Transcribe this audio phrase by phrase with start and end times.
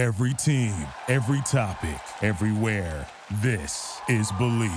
[0.00, 0.72] Every team,
[1.08, 3.06] every topic, everywhere.
[3.42, 4.72] This is Believe.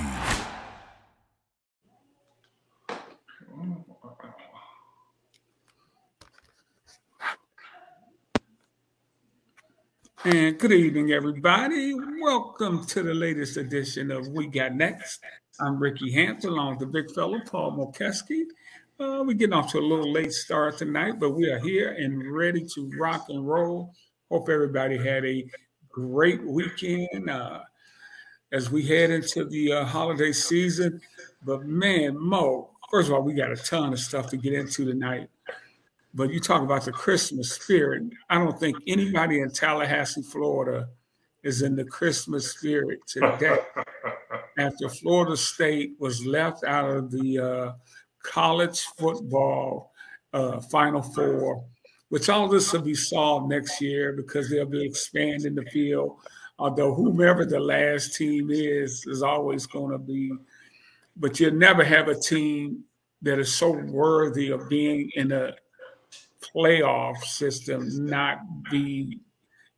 [10.26, 11.94] And good evening, everybody.
[12.22, 15.22] Welcome to the latest edition of We Got Next.
[15.58, 18.42] I'm Ricky Hampton, along with the big fella, Paul Mokeski.
[19.00, 22.30] Uh, we're getting off to a little late start tonight, but we are here and
[22.30, 23.94] ready to rock and roll.
[24.34, 25.46] Hope everybody had a
[25.92, 27.60] great weekend uh,
[28.52, 31.00] as we head into the uh, holiday season.
[31.46, 34.86] But man, Mo, first of all, we got a ton of stuff to get into
[34.86, 35.30] tonight.
[36.16, 38.06] But you talk about the Christmas spirit.
[38.28, 40.90] I don't think anybody in Tallahassee, Florida,
[41.44, 43.60] is in the Christmas spirit today.
[44.58, 47.74] After Florida State was left out of the uh,
[48.24, 49.92] college football
[50.34, 51.66] uh, Final Four,
[52.14, 56.20] which all this will be solved next year because they'll be expanding the field.
[56.60, 60.32] Although whomever the last team is is always going to be,
[61.18, 62.84] but you'll never have a team
[63.24, 65.56] that is so worthy of being in a
[66.40, 68.38] playoff system not
[68.70, 69.20] be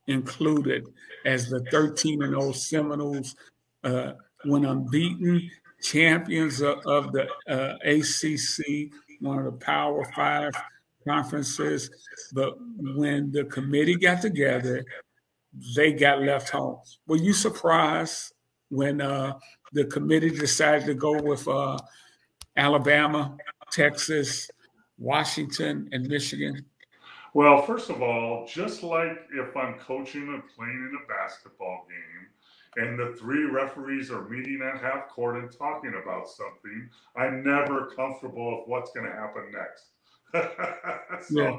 [0.07, 0.85] included
[1.25, 3.33] as the 13 and 0 Seminoles
[3.85, 4.11] uh,
[4.43, 5.49] when unbeaten
[5.81, 10.51] champions of, of the uh, ACC, one of the Power Five
[11.07, 11.89] conferences.
[12.33, 14.85] But when the committee got together,
[15.75, 16.79] they got left home.
[17.07, 18.33] Were you surprised
[18.69, 19.33] when uh,
[19.73, 21.77] the committee decided to go with uh,
[22.57, 23.37] Alabama,
[23.71, 24.49] Texas,
[24.97, 26.65] Washington, and Michigan?
[27.33, 32.87] Well, first of all, just like if I'm coaching and playing in a basketball game
[32.87, 37.87] and the three referees are meeting at half court and talking about something, I'm never
[37.87, 39.94] comfortable with what's going to happen next.
[41.21, 41.57] so yeah.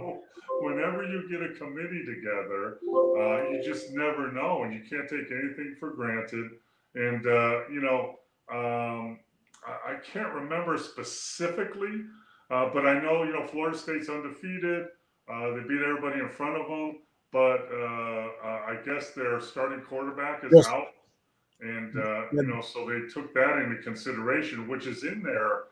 [0.60, 2.78] whenever you get a committee together,
[3.18, 6.50] uh, you just never know, and you can't take anything for granted.
[6.94, 8.18] And uh, you know,
[8.50, 9.18] um,
[9.66, 12.04] I, I, can't remember specifically,
[12.50, 14.86] uh, but I know you know Florida State's undefeated.
[15.28, 16.98] Uh, they beat everybody in front of them,
[17.32, 20.68] but uh, uh, I guess their starting quarterback is yes.
[20.68, 20.88] out,
[21.60, 21.92] and
[22.32, 25.64] you know, so they took that into consideration, which is in there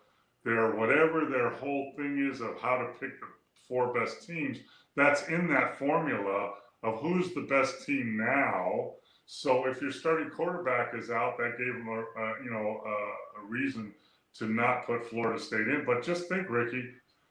[0.45, 3.27] their whatever their whole thing is of how to pick the
[3.69, 4.59] four best teams,
[4.97, 8.93] that's in that formula of who's the best team now.
[9.27, 13.95] So if your starting quarterback is out, that gave them a, you know a reason
[14.35, 15.85] to not put Florida State in.
[15.87, 16.85] But just think, Ricky.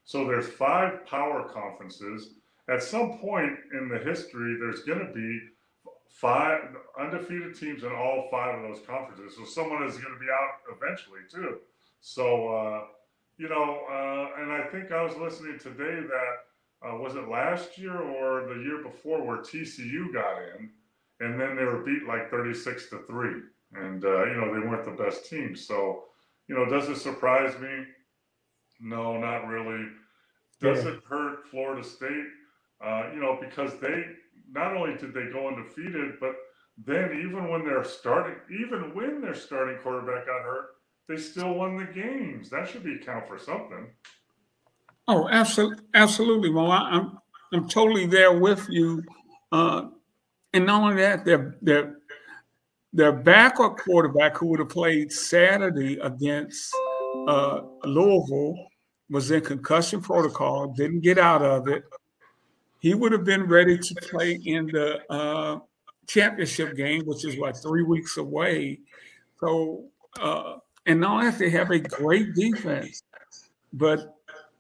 [0.06, 2.32] So there's five power conferences.
[2.70, 5.40] At some point in the history, there's going to be
[6.10, 6.62] five
[7.00, 9.36] undefeated teams in all five of those conferences.
[9.38, 11.60] So someone is going to be out eventually too.
[12.02, 12.82] So uh,
[13.38, 17.78] you know, uh, and I think I was listening today that uh, was it last
[17.78, 20.70] year or the year before where TCU got in,
[21.20, 23.42] and then they were beat like 36 to three,
[23.74, 25.56] and uh, you know they weren't the best team.
[25.56, 26.04] So,
[26.48, 27.86] you know, does it surprise me?
[28.80, 29.88] No, not really.
[30.62, 30.92] Does yeah.
[30.92, 32.28] it hurt Florida State?
[32.84, 34.04] Uh, you know, because they
[34.52, 36.36] not only did they go undefeated, but
[36.78, 40.66] then even when they're starting, even when their starting quarterback got hurt,
[41.08, 42.50] they still won the games.
[42.50, 43.88] That should be count for something.
[45.08, 46.50] Oh, absolutely, absolutely.
[46.50, 47.18] Well, I, am
[47.54, 49.04] I'm totally there with you.
[49.52, 49.90] Uh,
[50.54, 51.98] and not only that, their their
[52.94, 56.74] their backup quarterback who would have played Saturday against
[57.28, 58.56] uh, Louisville
[59.10, 61.84] was in concussion protocol, didn't get out of it.
[62.80, 65.60] He would have been ready to play in the uh,
[66.08, 68.80] championship game, which is what three weeks away.
[69.40, 69.86] So
[70.20, 73.04] uh, and not that they have a great defense,
[73.72, 74.18] but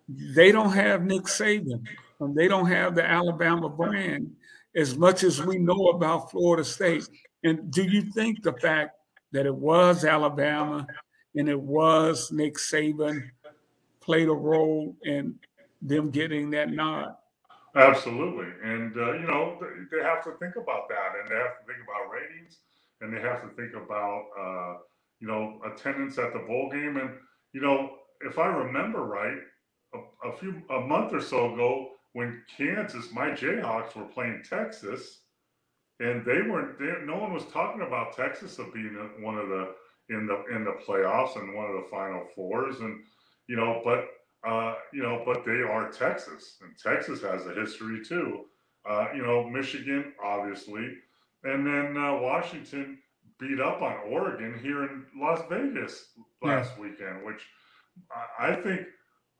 [0.07, 1.83] they don't have Nick Saban
[2.19, 4.33] and they don't have the Alabama brand
[4.75, 7.07] as much as we know about Florida State.
[7.43, 8.97] And do you think the fact
[9.31, 10.87] that it was Alabama
[11.35, 13.29] and it was Nick Saban
[14.01, 15.35] played a role in
[15.81, 17.15] them getting that nod?
[17.75, 18.47] Absolutely.
[18.63, 19.59] And, uh, you know,
[19.91, 22.59] they have to think about that and they have to think about ratings
[23.01, 24.77] and they have to think about, uh,
[25.23, 26.97] you know, attendance at the bowl game.
[26.97, 27.11] And,
[27.53, 27.91] you know,
[28.27, 29.37] if I remember right,
[29.95, 35.21] a, a few, a month or so ago, when Kansas, my Jayhawks were playing Texas,
[36.01, 37.05] and they weren't there.
[37.05, 39.73] No one was talking about Texas of being one of the
[40.09, 42.99] in the in the playoffs and one of the Final Fours, and
[43.47, 44.09] you know, but
[44.45, 48.41] uh, you know, but they are Texas, and Texas has a history too.
[48.87, 50.97] Uh, you know, Michigan, obviously,
[51.45, 52.97] and then uh, Washington
[53.47, 56.09] beat up on Oregon here in Las Vegas
[56.41, 56.81] last yeah.
[56.81, 57.41] weekend, which
[58.39, 58.81] I think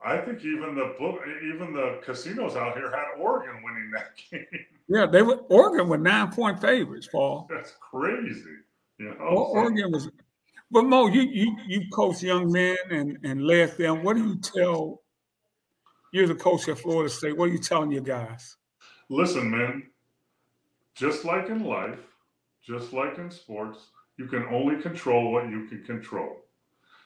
[0.04, 4.66] I think even the book even the casinos out here had Oregon winning that game.
[4.88, 7.48] Yeah, they were Oregon were nine point favorites, Paul.
[7.50, 8.42] That's crazy.
[8.98, 10.10] You know, Oregon was.
[10.70, 14.02] But Mo, you you you coach young men and and led them.
[14.02, 15.02] What do you tell?
[16.12, 17.36] You're the coach at Florida State.
[17.36, 18.56] What are you telling your guys?
[19.08, 19.84] Listen, man.
[20.94, 21.98] Just like in life,
[22.66, 23.78] just like in sports,
[24.16, 26.36] you can only control what you can control.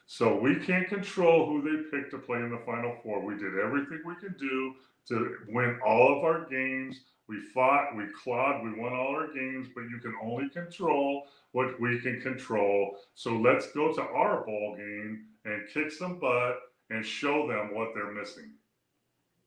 [0.06, 3.24] So we can't control who they pick to play in the Final Four.
[3.24, 4.74] We did everything we could do
[5.08, 7.00] to win all of our games.
[7.28, 11.78] We fought, we clawed, we won all our games, but you can only control what
[11.78, 12.96] we can control.
[13.14, 16.56] So let's go to our ball game and kick some butt
[16.88, 18.52] and show them what they're missing.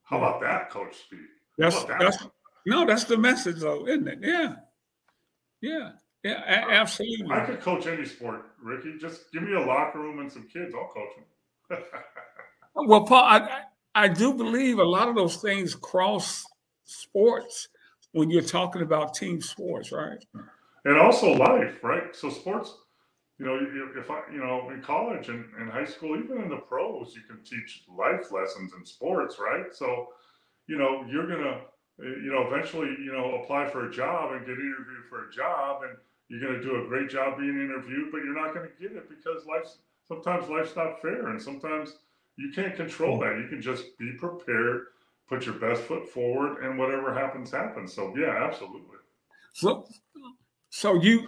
[0.04, 1.20] How about that, Coach Speed?
[1.58, 2.00] That's, that?
[2.00, 2.28] that's
[2.68, 4.20] no, that's the message, though, isn't it?
[4.22, 4.56] Yeah,
[5.62, 5.92] yeah,
[6.24, 7.32] yeah, absolutely.
[7.32, 8.98] I could coach any sport, Ricky.
[9.00, 10.74] Just give me a locker room and some kids.
[10.76, 11.10] I'll coach
[11.70, 11.84] them.
[12.88, 13.64] well, Paul, I,
[13.96, 16.46] I do believe a lot of those things cross
[16.86, 17.70] sports
[18.12, 20.24] when you're talking about team sports, right?
[20.86, 22.16] And also life, right?
[22.16, 22.74] So sports,
[23.40, 23.60] you know,
[24.00, 27.22] if I, you know, in college and, and high school, even in the pros, you
[27.22, 29.74] can teach life lessons in sports, right?
[29.74, 30.10] So,
[30.68, 31.62] you know, you're gonna,
[32.02, 35.32] eh, you know, eventually, you know, apply for a job and get interviewed for a
[35.32, 35.98] job, and
[36.32, 39.46] you're gonna do a great job being interviewed, but you're not gonna get it because
[39.46, 41.98] life's sometimes life's not fair, and sometimes
[42.38, 43.38] you can't control that.
[43.38, 44.86] You can just be prepared,
[45.28, 47.94] put your best foot forward, and whatever happens, happens.
[47.94, 48.98] So yeah, absolutely.
[49.54, 49.86] So,
[50.70, 51.28] so you,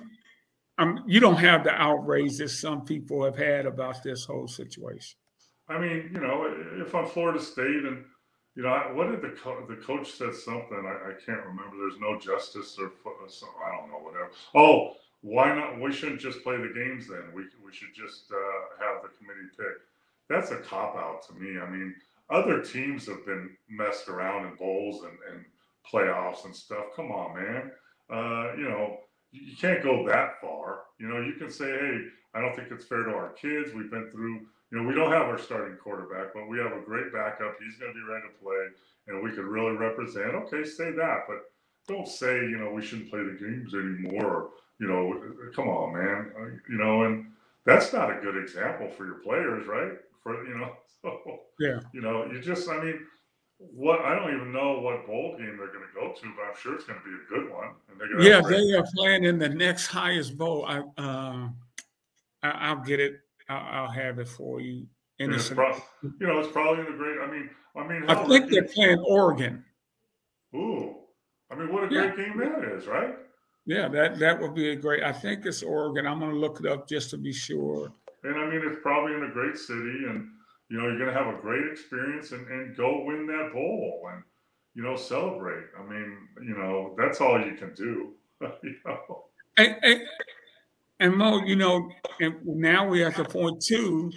[0.77, 5.17] um, you don't have the outrage that some people have had about this whole situation.
[5.67, 6.47] I mean, you know,
[6.77, 8.05] if I'm Florida State and
[8.55, 10.85] you know, what did the co- the coach said something?
[10.85, 11.77] I, I, can't remember.
[11.77, 12.91] There's no justice or
[13.27, 14.29] so I don't know whatever.
[14.53, 15.79] Oh, why not?
[15.79, 17.33] We shouldn't just play the games then.
[17.33, 19.81] We we should just uh, have the committee pick
[20.29, 21.59] that's a cop out to me.
[21.59, 21.95] I mean,
[22.29, 25.45] other teams have been messed around in bowls and, and
[25.91, 26.85] playoffs and stuff.
[26.95, 27.71] Come on, man.
[28.09, 28.97] Uh, you know,
[29.31, 30.52] you can't go that far.
[30.99, 31.99] You know, you can say, hey,
[32.33, 33.73] I don't think it's fair to our kids.
[33.73, 34.41] We've been through,
[34.71, 37.55] you know, we don't have our starting quarterback, but we have a great backup.
[37.63, 38.67] He's going to be ready to play,
[39.07, 40.35] and we could really represent.
[40.35, 41.51] Okay, say that, but
[41.87, 44.25] don't say, you know, we shouldn't play the games anymore.
[44.25, 44.49] Or,
[44.79, 46.31] you know, come on, man.
[46.39, 47.27] Uh, you know, and
[47.65, 49.93] that's not a good example for your players, right?
[50.23, 50.71] for you know.
[51.03, 52.97] So yeah, you know, you just I mean,
[53.71, 56.55] what I don't even know what bowl game they're going to go to, but I'm
[56.59, 57.69] sure it's going to be a good one.
[57.89, 60.65] And they're yeah, they are playing in the next highest bowl.
[60.65, 61.49] I uh,
[62.43, 63.21] I, will get it.
[63.49, 64.85] I'll, I'll, have it for you.
[65.19, 67.19] And it's pro- you know, it's probably in the great.
[67.19, 69.63] I mean, I mean, I think they're playing Oregon.
[70.55, 70.95] Ooh,
[71.51, 72.25] I mean, what a great yeah.
[72.25, 73.15] game that is, right?
[73.65, 75.03] Yeah, that that would be a great.
[75.03, 76.05] I think it's Oregon.
[76.05, 77.93] I'm going to look it up just to be sure.
[78.23, 80.29] And I mean, it's probably in a great city, and
[80.73, 84.09] you know, you're going to have a great experience and, and go win that bowl
[84.11, 84.23] and
[84.73, 85.65] you know celebrate.
[85.79, 88.13] I mean, you know, that's all you can do.
[88.41, 89.25] you know.
[89.57, 90.01] And, and,
[90.99, 94.11] and Mo, you know, and now we're at the point too,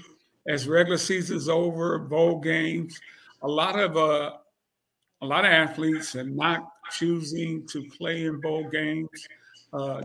[0.49, 2.99] as regular season's over, bowl games,
[3.43, 4.38] a lot of uh,
[5.20, 9.11] a lot of athletes are not choosing to play in bowl games.
[9.75, 10.05] Uh,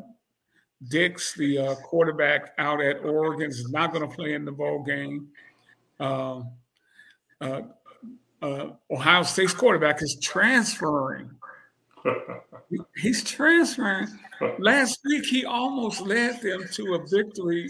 [0.91, 4.83] Nix, the uh, quarterback out at Oregon, is not going to play in the bowl
[4.83, 5.29] game.
[6.01, 6.41] Uh,
[7.39, 7.61] uh,
[8.41, 11.29] uh, Ohio State's quarterback is transferring.
[12.97, 14.07] He's transferring.
[14.57, 17.69] Last week, he almost led them to a victory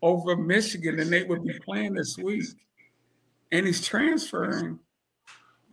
[0.00, 2.44] over Michigan, and they would be playing this week.
[3.50, 4.78] And he's transferring.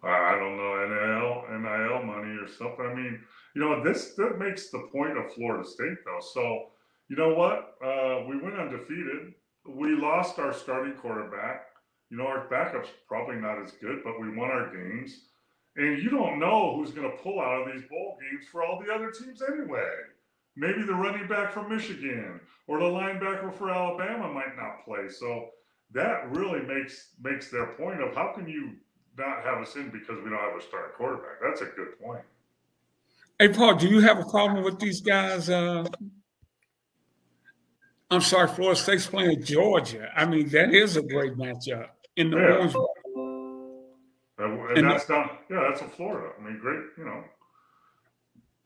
[0.04, 2.86] I don't know NIL NIL money or something.
[2.86, 3.20] I mean,
[3.56, 6.20] you know, this that makes the point of Florida State though.
[6.34, 6.70] So,
[7.10, 7.76] you know what?
[7.86, 9.34] Uh, we went undefeated.
[9.68, 11.71] We lost our starting quarterback.
[12.12, 15.22] You know, our backup's probably not as good, but we won our games.
[15.78, 18.84] And you don't know who's going to pull out of these bowl games for all
[18.86, 19.90] the other teams anyway.
[20.58, 25.08] Maybe the running back from Michigan or the linebacker for Alabama might not play.
[25.08, 25.52] So
[25.94, 28.74] that really makes makes their point of how can you
[29.18, 31.40] not have us in because we don't have a starting quarterback.
[31.42, 32.24] That's a good point.
[33.40, 35.50] Hey, Paul, do you have a problem with these guys?
[35.50, 35.86] Uh,
[38.10, 40.12] I'm sorry, Florida State's playing Georgia.
[40.14, 41.88] I mean, that is a great matchup
[42.18, 42.44] in the yeah.
[42.44, 42.94] Orange Bowl.
[44.38, 46.30] And, and that's down, yeah, that's in Florida.
[46.40, 47.24] I mean, great, you know.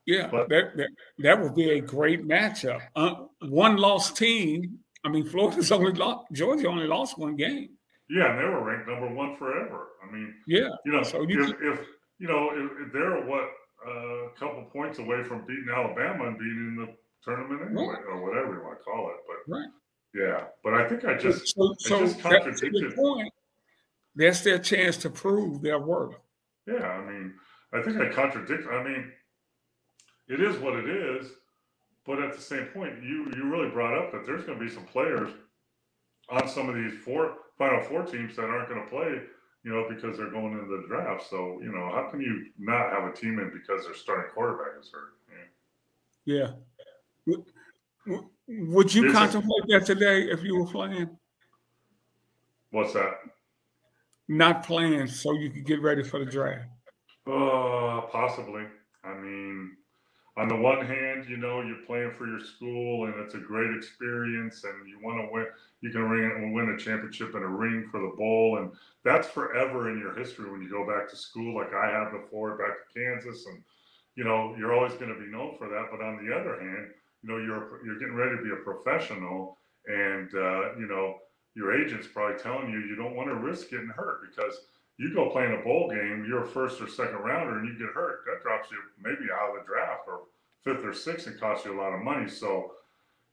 [0.05, 2.81] Yeah, but, that, that, that would be a great matchup.
[2.95, 4.79] Uh, one lost team.
[5.03, 7.69] I mean, Florida's only lost, Georgia only lost one game.
[8.09, 9.87] Yeah, and they were ranked number one forever.
[10.07, 11.87] I mean, yeah, you know, so you if, if
[12.19, 13.49] you know if, if they're what
[13.87, 18.05] a couple points away from beating Alabama and being in the tournament anyway, right.
[18.09, 19.15] or whatever you want to call it.
[19.27, 19.69] But right.
[20.13, 22.95] yeah, but I think I just, so, so I just contradicted.
[22.95, 23.33] Point,
[24.15, 26.15] that's their chance to prove their worth.
[26.67, 27.33] Yeah, I mean,
[27.73, 28.67] I think I contradict.
[28.71, 29.11] I mean,
[30.27, 31.27] it is what it is.
[32.05, 34.71] But at the same point, you you really brought up that there's going to be
[34.71, 35.31] some players
[36.29, 39.21] on some of these four Final Four teams that aren't going to play,
[39.63, 41.27] you know, because they're going into the draft.
[41.29, 44.79] So you know, how can you not have a team in because their starting quarterback
[44.79, 45.13] is hurt?
[46.25, 46.51] Yeah.
[47.25, 48.17] yeah.
[48.47, 51.09] Would you contemplate that today if you were playing?
[52.69, 53.13] What's that?
[54.27, 56.65] Not playing so you could get ready for the draft.
[57.27, 58.63] Uh, possibly.
[59.03, 59.77] I mean,
[60.37, 63.75] on the one hand, you know, you're playing for your school and it's a great
[63.75, 65.45] experience and you want to win,
[65.81, 68.57] you can ring, win a championship and a ring for the bowl.
[68.57, 68.71] And
[69.03, 72.57] that's forever in your history when you go back to school, like I have before,
[72.57, 73.45] back to Kansas.
[73.45, 73.61] And,
[74.15, 75.87] you know, you're always going to be known for that.
[75.89, 76.87] But on the other hand,
[77.23, 81.19] you know, you're, you're getting ready to be a professional and, uh, you know,
[81.55, 84.59] your agent's probably telling you you don't want to risk getting hurt because
[84.97, 87.77] you go play in a bowl game, you're a first or second rounder, and you
[87.77, 90.21] get hurt, that drops you maybe out of the draft or
[90.63, 92.29] fifth or sixth and costs you a lot of money.
[92.29, 92.73] So,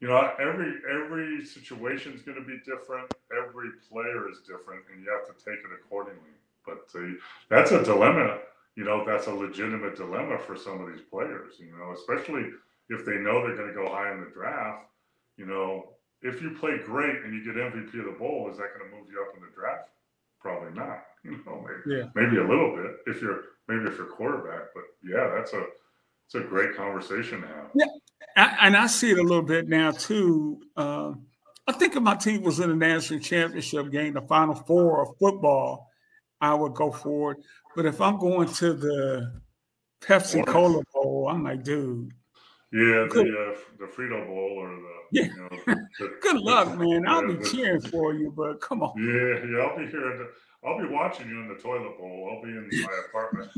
[0.00, 3.12] you know, every every situation is going to be different.
[3.32, 6.34] Every player is different, and you have to take it accordingly.
[6.66, 7.14] But uh,
[7.48, 8.38] that's a dilemma.
[8.74, 11.54] You know, that's a legitimate dilemma for some of these players.
[11.58, 12.50] You know, especially
[12.88, 14.86] if they know they're going to go high in the draft.
[15.36, 15.91] You know,
[16.22, 18.96] if you play great and you get MVP of the bowl, is that going to
[18.96, 19.90] move you up in the draft?
[20.40, 20.98] Probably not.
[21.24, 22.08] You know, maybe yeah.
[22.16, 25.66] maybe a little bit if you're maybe if you're quarterback, but yeah, that's a
[26.26, 27.70] it's a great conversation to have.
[27.76, 30.60] Yeah, and I see it a little bit now too.
[30.76, 31.12] Uh,
[31.68, 35.16] I think if my team was in a national championship game, the Final Four of
[35.16, 35.86] football,
[36.40, 37.38] I would go for it.
[37.76, 39.40] But if I'm going to the
[40.00, 42.10] Pepsi Cola Bowl, I'm like, dude.
[42.72, 45.24] Yeah, the uh, the Frito Bowl or the yeah.
[45.24, 47.06] You know, the, good luck, man.
[47.06, 48.94] I'll be cheering for you, but come on.
[48.96, 50.28] Yeah, yeah, I'll be here.
[50.64, 52.30] I'll be watching you in the toilet bowl.
[52.32, 53.50] I'll be in my apartment.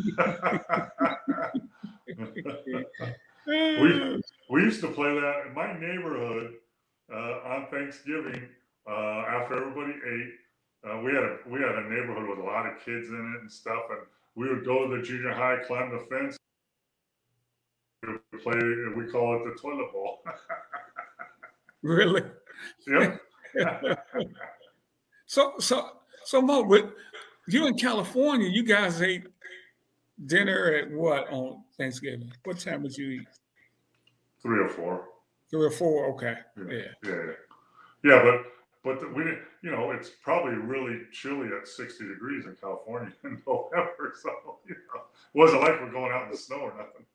[3.47, 6.54] we we used to play that in my neighborhood
[7.12, 8.49] uh, on Thanksgiving
[8.90, 10.33] uh, after everybody ate.
[10.90, 13.42] Uh, we had a we had a neighborhood with a lot of kids in it
[13.42, 14.00] and stuff, and
[14.35, 16.37] we would go to the junior high, climb the fence,
[18.43, 18.59] play.
[18.59, 20.23] And we call it the toilet bowl.
[21.83, 22.23] really?
[22.87, 23.21] Yep.
[25.27, 25.91] so so
[26.25, 26.87] so Mo, with
[27.49, 29.27] you in California, you guys ate
[30.27, 32.31] dinner at what on Thanksgiving?
[32.45, 33.29] What time would you eat?
[34.43, 35.09] Three or four.
[35.51, 36.07] Three or four.
[36.15, 36.37] Okay.
[36.57, 36.65] Yeah.
[37.05, 37.11] Yeah.
[37.11, 37.33] Yeah.
[38.05, 39.25] yeah but but we.
[39.63, 44.13] You know, it's probably really chilly at sixty degrees in California in November.
[44.21, 44.31] So
[44.69, 47.07] you know, it wasn't like we're going out in the snow or nothing.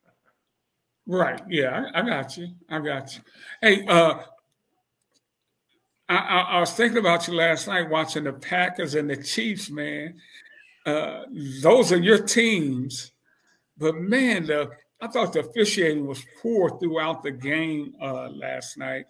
[1.10, 1.42] Right.
[1.48, 2.48] Yeah, I, I got you.
[2.68, 3.22] I got you.
[3.60, 4.20] Hey, uh,
[6.08, 9.70] I, I, I, was thinking about you last night watching the Packers and the Chiefs,
[9.70, 10.14] man.
[10.86, 11.22] Uh,
[11.62, 13.10] those are your teams,
[13.76, 19.06] but man, the I thought the officiating was poor throughout the game uh, last night.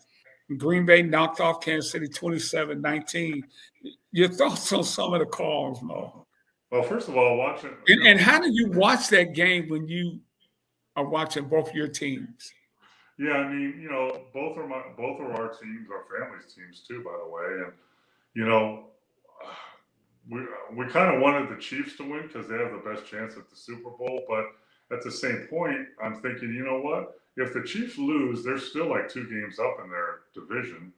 [0.56, 3.44] Green Bay knocked off Kansas City 27 19.
[4.12, 6.26] Your thoughts on some of the calls, Mo?
[6.70, 7.72] Well, first of all, watching.
[7.88, 10.20] And, and how did you watch that game when you
[11.00, 12.52] are watching both your teams?
[13.18, 16.82] Yeah, I mean, you know, both are my both are our teams, our family's teams
[16.86, 17.64] too, by the way.
[17.64, 17.72] And
[18.34, 18.86] you know,
[20.30, 20.40] we
[20.74, 23.50] we kind of wanted the Chiefs to win because they have the best chance at
[23.50, 24.24] the Super Bowl.
[24.28, 24.46] But
[24.94, 27.20] at the same point, I'm thinking, you know what?
[27.36, 30.92] If the Chiefs lose, they're still like two games up in their division,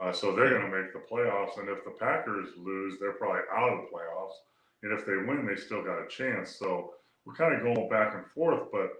[0.00, 1.58] uh, so they're going to make the playoffs.
[1.58, 4.34] And if the Packers lose, they're probably out of the playoffs.
[4.82, 6.56] And if they win, they still got a chance.
[6.56, 8.68] So we're kind of going back and forth.
[8.72, 8.90] But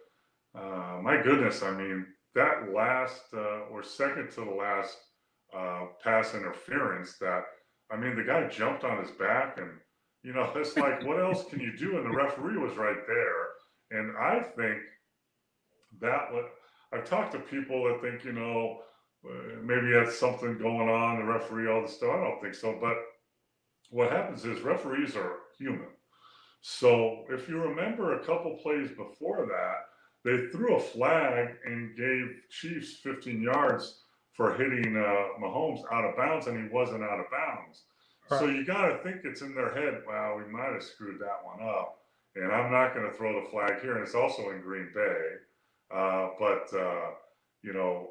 [0.54, 4.96] uh, my goodness, I mean that last uh, or second to the last
[5.56, 7.44] uh, pass interference that
[7.90, 9.70] I mean the guy jumped on his back and
[10.22, 11.96] you know it's like what else can you do?
[11.96, 14.00] And the referee was right there.
[14.00, 14.78] And I think
[16.00, 16.50] that what
[16.92, 18.80] I've talked to people that think you know
[19.24, 22.10] uh, maybe that's something going on the referee all this stuff.
[22.12, 22.96] I don't think so but
[23.90, 25.88] what happens is referees are human.
[26.60, 29.89] So if you remember a couple plays before that
[30.24, 36.16] they threw a flag and gave Chiefs 15 yards for hitting uh, Mahomes out of
[36.16, 37.82] bounds, and he wasn't out of bounds.
[38.30, 38.40] Right.
[38.40, 40.02] So you got to think it's in their head.
[40.06, 41.98] Wow, we might have screwed that one up,
[42.36, 43.94] and I'm not going to throw the flag here.
[43.94, 45.22] And it's also in Green Bay,
[45.94, 47.10] uh, but uh,
[47.62, 48.10] you know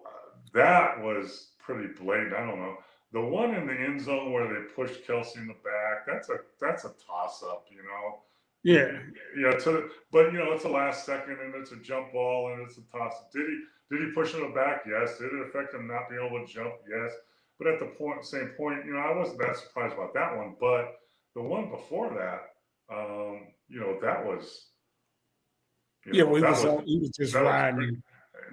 [0.54, 2.34] that was pretty blatant.
[2.34, 2.78] I don't know.
[3.12, 6.39] The one in the end zone where they pushed Kelce in the back, that's a
[6.60, 8.20] that's a toss up, you know.
[8.63, 9.00] Yeah.
[9.38, 9.51] Yeah.
[9.51, 12.78] To, but you know, it's a last second and it's a jump ball and it's
[12.78, 13.13] a toss.
[13.34, 14.84] Did he did he push him back?
[14.88, 15.18] Yes.
[15.18, 16.74] Did it affect him not being able to jump?
[16.89, 17.13] Yes.
[17.58, 20.56] But at the point, same point, you know, I wasn't that surprised about that one.
[20.60, 21.00] But
[21.36, 24.68] the one before that, um, you know, that was.
[26.06, 28.01] You know, yeah, well, he was, was, he was just riding.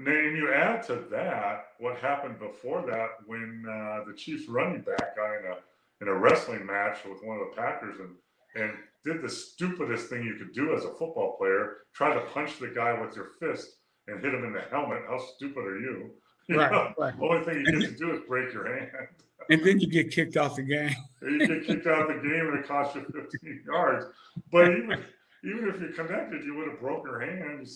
[0.04, 5.16] then you add to that what happened before that when uh, the Chiefs running back
[5.16, 5.56] got in a
[6.02, 8.10] in a wrestling match with one of the Packers and
[8.56, 8.72] and
[9.06, 12.68] did the stupidest thing you could do as a football player, try to punch the
[12.68, 13.76] guy with your fist
[14.08, 15.02] and hit him in the helmet.
[15.08, 16.10] How stupid are you?
[16.48, 17.16] you right, know, right.
[17.16, 18.90] The only thing you get to do is break your hand.
[19.48, 20.92] And then you get kicked off the game.
[21.22, 24.06] you get kicked out of the game and it costs you 15 yards.
[24.50, 25.04] But even
[25.44, 27.68] even if you connected, you would have broken your hand.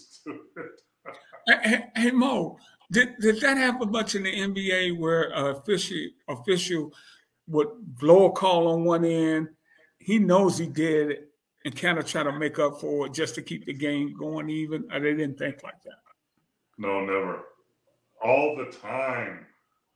[1.46, 2.58] hey, hey, Mo,
[2.90, 6.92] did, did that happen much in the NBA where a official official
[7.46, 7.68] would
[8.00, 9.48] blow a call on one end?
[10.00, 11.18] He knows he did
[11.64, 14.48] and kind of try to make up for it just to keep the game going
[14.48, 16.00] even, they didn't think like that?
[16.78, 17.44] No, never.
[18.24, 19.46] All the time.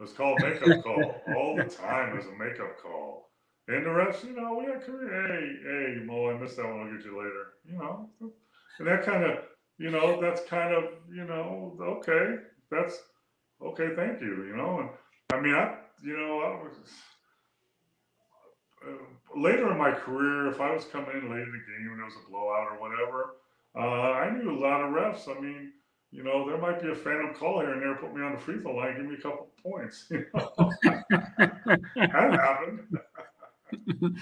[0.00, 1.22] It's called makeup call.
[1.36, 3.30] All the time is a makeup call.
[3.68, 5.26] And the refs, you know, we had career.
[5.26, 6.80] Hey, hey, Mo, I missed that one.
[6.80, 7.54] I'll get you later.
[7.64, 8.10] You know,
[8.78, 9.38] and that kind of,
[9.78, 12.36] you know, that's kind of, you know, okay,
[12.70, 12.98] that's
[13.62, 13.90] okay.
[13.96, 14.44] Thank you.
[14.44, 14.90] You know, and
[15.32, 16.74] I mean, I, you know, I was
[18.86, 22.00] uh, later in my career, if I was coming in late in the game and
[22.00, 23.36] it was a blowout or whatever,
[23.76, 25.28] uh, I knew a lot of refs.
[25.28, 25.72] I mean,
[26.10, 28.40] you know, there might be a phantom call here and there, put me on the
[28.40, 30.06] free throw line, give me a couple points.
[30.10, 30.70] You know?
[31.96, 32.80] that happened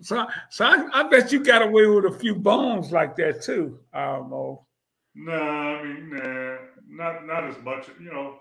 [0.00, 3.78] so, so I, I, bet you got away with a few bones like that too,
[3.92, 4.66] uh, Mo.
[5.14, 6.56] No, I mean, nah,
[6.88, 7.88] not not as much.
[8.00, 8.38] You know,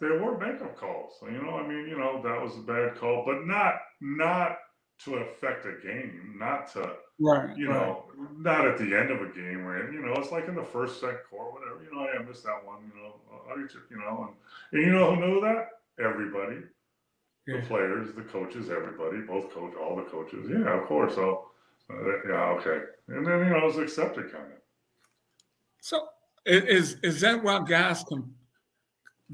[0.00, 1.14] there were makeup calls.
[1.22, 4.58] You know, I mean, you know, that was a bad call, but not not
[5.04, 8.38] to affect a game, not to, right, you know, right.
[8.38, 9.64] not at the end of a game.
[9.64, 11.84] Where you know, it's like in the first, second quarter, whatever.
[11.84, 12.90] You know, I missed that one.
[12.94, 13.14] You know,
[13.48, 15.68] I, you know, and, and you know who knew that?
[16.00, 16.62] Everybody
[17.48, 20.46] the players, the coaches, everybody, both coach, all the coaches.
[20.50, 21.14] Yeah, of course.
[21.14, 21.46] So,
[21.90, 21.94] uh,
[22.28, 22.84] yeah, okay.
[23.08, 24.58] And then you know, it was accepted kind of.
[25.80, 26.08] So,
[26.44, 28.34] is is that why guys com-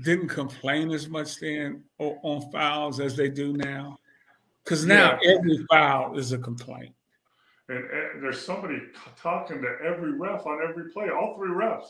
[0.00, 3.99] didn't complain as much then on fouls as they do now?
[4.64, 5.36] Because now yeah.
[5.36, 6.94] every foul is a complaint.
[7.68, 8.78] And, and, there's somebody
[9.20, 11.86] talking to every ref on every play, all three refs.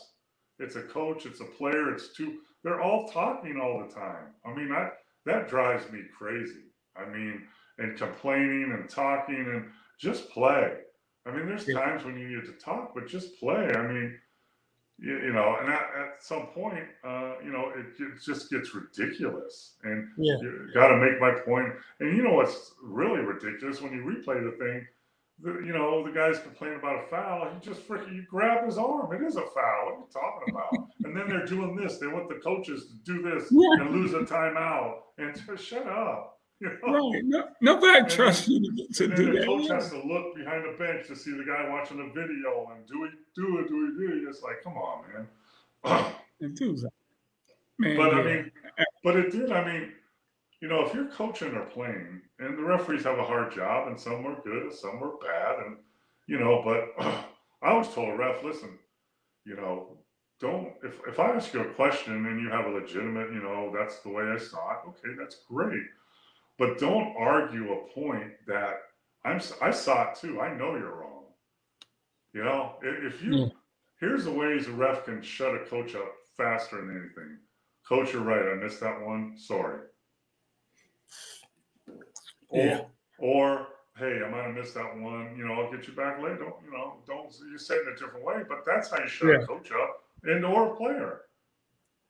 [0.59, 2.37] It's a coach, it's a player, it's two.
[2.63, 4.27] They're all talking all the time.
[4.45, 4.89] I mean, I
[5.25, 6.71] that drives me crazy.
[6.95, 7.43] I mean,
[7.77, 9.65] and complaining and talking and
[9.99, 10.77] just play.
[11.25, 11.79] I mean, there's yeah.
[11.79, 13.73] times when you need to talk, but just play.
[13.73, 14.17] I mean,
[14.97, 18.73] you, you know, and at, at some point, uh, you know, it, it, just gets
[18.73, 19.75] ridiculous.
[19.83, 20.35] And yeah.
[20.41, 21.73] you got to make my point.
[21.99, 24.87] And you know what's really ridiculous when you replay the thing?
[25.41, 27.49] the, you know, the guys complain about a foul.
[27.53, 29.13] He just freaking you grab his arm.
[29.13, 29.85] It is a foul.
[29.85, 30.87] What are you talking about?
[31.03, 31.97] and then they're doing this.
[31.97, 33.85] They want the coaches to do this yeah.
[33.85, 34.99] and lose a timeout.
[35.17, 36.34] And just shut up.
[36.83, 37.21] Right.
[37.23, 39.45] No, nobody trusts you to, to and do the that.
[39.45, 42.85] coach has to look behind the bench to see the guy watching the video and
[42.87, 44.29] do it, do it, do it, do it.
[44.29, 46.15] It's like, come on, man.
[46.41, 46.59] and.
[47.77, 48.19] Man, but yeah.
[48.19, 48.51] I mean,
[49.03, 49.51] but it did.
[49.51, 49.91] I mean,
[50.61, 53.99] you know, if you're coaching or playing, and the referees have a hard job, and
[53.99, 55.77] some were good, and some were bad, and
[56.27, 56.93] you know, but
[57.61, 58.79] I always told a ref, listen,
[59.45, 59.97] you know,
[60.39, 63.73] don't if if I ask you a question and you have a legitimate, you know,
[63.77, 64.89] that's the way I saw it.
[64.89, 65.83] Okay, that's great,
[66.57, 68.81] but don't argue a point that
[69.23, 70.39] I'm I saw it too.
[70.39, 71.23] I know you're wrong.
[72.33, 73.47] You know, if you yeah.
[73.99, 77.37] here's the ways a ref can shut a coach up faster than anything.
[77.87, 78.51] Coach, you're right.
[78.51, 79.35] I missed that one.
[79.37, 79.81] Sorry.
[82.49, 82.81] Or, yeah.
[83.19, 85.35] or hey, I might have missed that one.
[85.37, 86.37] You know, I'll get you back later.
[86.37, 86.97] Don't you know?
[87.07, 89.43] Don't you say it in a different way, but that's how you shut yeah.
[89.43, 91.21] a coach up and or a player.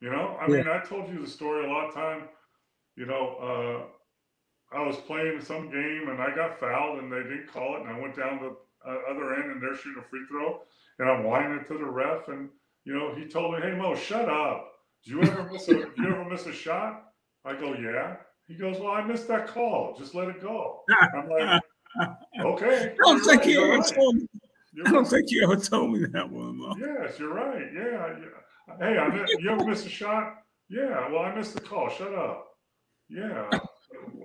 [0.02, 0.58] You know, I yeah.
[0.58, 2.24] mean, I told you the story a lot of time.
[2.96, 3.95] You know, uh,
[4.72, 7.90] I was playing some game and I got fouled and they didn't call it, and
[7.90, 8.56] I went down the
[8.90, 10.62] uh, other end and they're shooting a free throw,
[11.00, 12.50] and I'm whining to the ref, and
[12.84, 14.72] you know, he told me, "Hey Mo, shut up.
[15.04, 15.74] Do you ever miss a?
[15.74, 17.06] do you ever miss a shot?"
[17.44, 19.96] I go, "Yeah." He goes, Well, I missed that call.
[19.98, 20.84] Just let it go.
[21.14, 21.62] I'm like,
[22.42, 22.94] Okay.
[22.94, 23.94] I don't think right, you ever right.
[23.96, 24.28] told me.
[24.74, 25.10] You're I don't right.
[25.10, 26.76] think you ever told me that one, Mo.
[26.78, 27.68] Yes, you're right.
[27.74, 28.16] Yeah.
[28.20, 28.78] yeah.
[28.78, 30.44] Hey, I you ever miss a shot?
[30.70, 31.10] Yeah.
[31.10, 31.90] Well, I missed the call.
[31.90, 32.48] Shut up.
[33.10, 33.50] Yeah.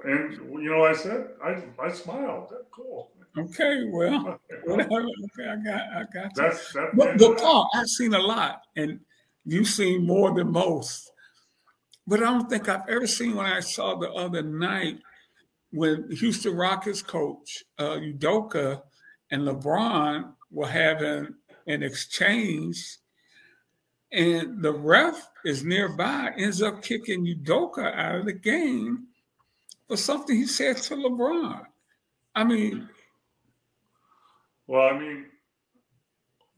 [0.05, 2.53] And you know, I said, I I smiled.
[2.71, 3.11] Cool.
[3.39, 4.91] Okay, well, whatever.
[4.99, 6.31] Okay, I got, I got you.
[6.35, 9.01] That's, that's but, but Paul, I've seen a lot, and
[9.45, 11.13] you've seen more than most.
[12.07, 14.99] But I don't think I've ever seen what I saw the other night
[15.71, 18.83] when Houston Rockets coach uh, Udoka
[19.31, 21.35] and LeBron were having
[21.69, 22.97] an exchange,
[24.11, 29.07] and the ref is nearby, ends up kicking Udoka out of the game
[29.90, 31.66] for something he said to LeBron.
[32.37, 32.88] I mean,
[34.68, 35.26] well, I mean,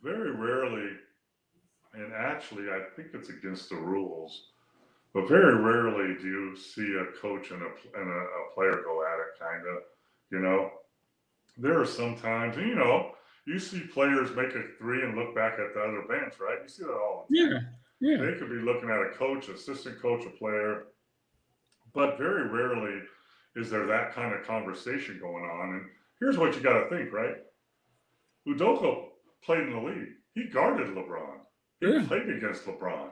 [0.03, 0.91] very rarely
[1.95, 4.51] and actually, I think it's against the rules.
[5.15, 9.03] But very rarely do you see a coach and a and a, a player go
[9.03, 9.83] at it, kind of.
[10.31, 10.71] You know,
[11.57, 13.13] there are some times, you know,
[13.47, 16.59] you see players make a three and look back at the other bench, right?
[16.63, 17.69] You see that all the time.
[18.01, 18.25] Yeah, yeah.
[18.25, 20.85] They could be looking at a coach, assistant coach, a player,
[21.95, 23.03] but very rarely
[23.57, 25.75] is there that kind of conversation going on.
[25.75, 25.85] And
[26.21, 27.37] here's what you got to think, right?
[28.49, 29.05] Udoka
[29.45, 30.09] played in the league.
[30.35, 31.39] He guarded LeBron.
[31.81, 32.05] He yeah.
[32.07, 33.09] played against LeBron.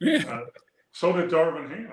[0.00, 0.24] Yeah.
[0.28, 0.46] Uh,
[0.92, 1.92] so did Darvin Ham.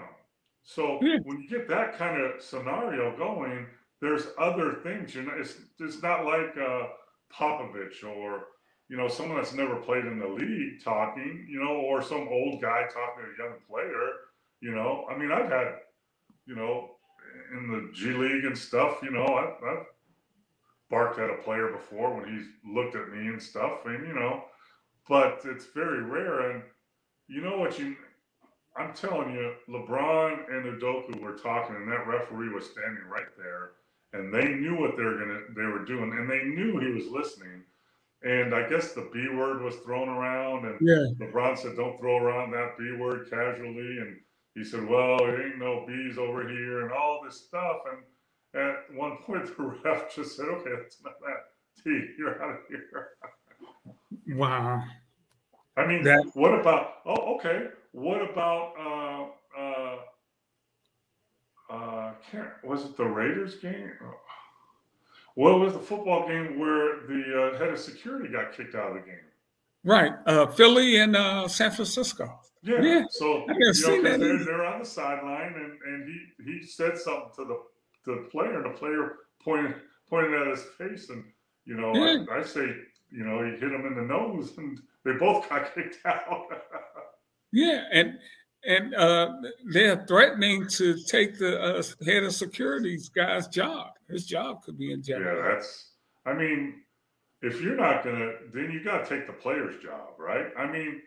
[0.63, 1.17] So yeah.
[1.23, 3.67] when you get that kind of scenario going,
[4.01, 5.15] there's other things.
[5.15, 6.87] You know, it's it's not like uh,
[7.33, 8.45] Popovich or
[8.89, 11.47] you know someone that's never played in the league talking.
[11.49, 14.11] You know, or some old guy talking to a young player.
[14.61, 15.75] You know, I mean, I've had
[16.45, 16.96] you know
[17.53, 18.99] in the G League and stuff.
[19.03, 19.85] You know, I've, I've
[20.89, 24.43] barked at a player before when he's looked at me and stuff, and you know,
[25.07, 26.51] but it's very rare.
[26.51, 26.63] And
[27.27, 27.95] you know what you
[28.77, 33.71] I'm telling you, LeBron and Udoka were talking, and that referee was standing right there,
[34.13, 37.07] and they knew what they were gonna they were doing, and they knew he was
[37.07, 37.63] listening.
[38.23, 41.05] And I guess the B word was thrown around, and yeah.
[41.19, 44.19] LeBron said, "Don't throw around that B word casually." And
[44.57, 47.77] he said, "Well, there ain't no bees over here," and all this stuff.
[47.91, 51.83] And at one point, the ref just said, "Okay, that's not that.
[51.83, 53.09] T, you're out of here."
[54.35, 54.83] Wow.
[55.77, 56.95] I mean, that, what about?
[57.05, 57.67] Oh, okay.
[57.91, 58.73] What about?
[58.79, 59.97] Uh, uh,
[61.69, 62.13] uh,
[62.63, 63.91] was it the Raiders game?
[65.35, 68.95] What was the football game where the uh, head of security got kicked out of
[68.95, 69.19] the game?
[69.83, 72.39] Right, uh, Philly and uh, San Francisco.
[72.63, 72.81] Yeah.
[72.81, 73.03] yeah.
[73.09, 77.45] So you know, they're, they're on the sideline, and, and he he said something to
[77.45, 79.75] the the player, and the player pointed
[80.09, 81.23] pointed at his face, and
[81.65, 82.23] you know, yeah.
[82.31, 82.67] I, I say,
[83.11, 86.47] you know, he hit him in the nose, and they both got kicked out.
[87.51, 88.17] yeah, and
[88.65, 89.33] and uh,
[89.71, 93.91] they're threatening to take the uh, head of security's guy's job.
[94.09, 95.25] His job could be in jeopardy.
[95.25, 95.91] Yeah, that's.
[96.25, 96.81] I mean,
[97.41, 100.47] if you're not gonna, then you got to take the player's job, right?
[100.57, 101.01] I mean,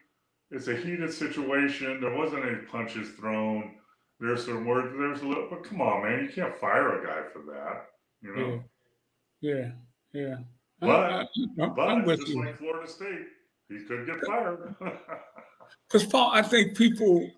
[0.51, 2.01] it's a heated situation.
[2.01, 3.75] There wasn't any punches thrown.
[4.19, 4.95] There's some words.
[4.97, 7.87] There's a little, but come on, man, you can't fire a guy for that.
[8.23, 8.65] You know.
[9.41, 9.71] Yeah,
[10.13, 10.23] yeah.
[10.23, 10.37] yeah.
[10.81, 11.21] But, I,
[11.63, 12.45] I, but just you.
[12.45, 13.27] like Florida State,
[13.69, 14.75] he could get fired.
[15.87, 17.31] Because Paul, I think people,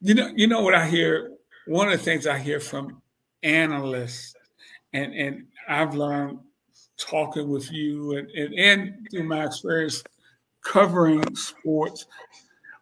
[0.00, 1.30] you know, you know what I hear.
[1.66, 3.00] One of the things I hear from
[3.44, 4.34] analysts,
[4.92, 6.40] and and I've learned
[6.96, 10.02] talking with you and, and, and through my experience
[10.62, 12.06] covering sports,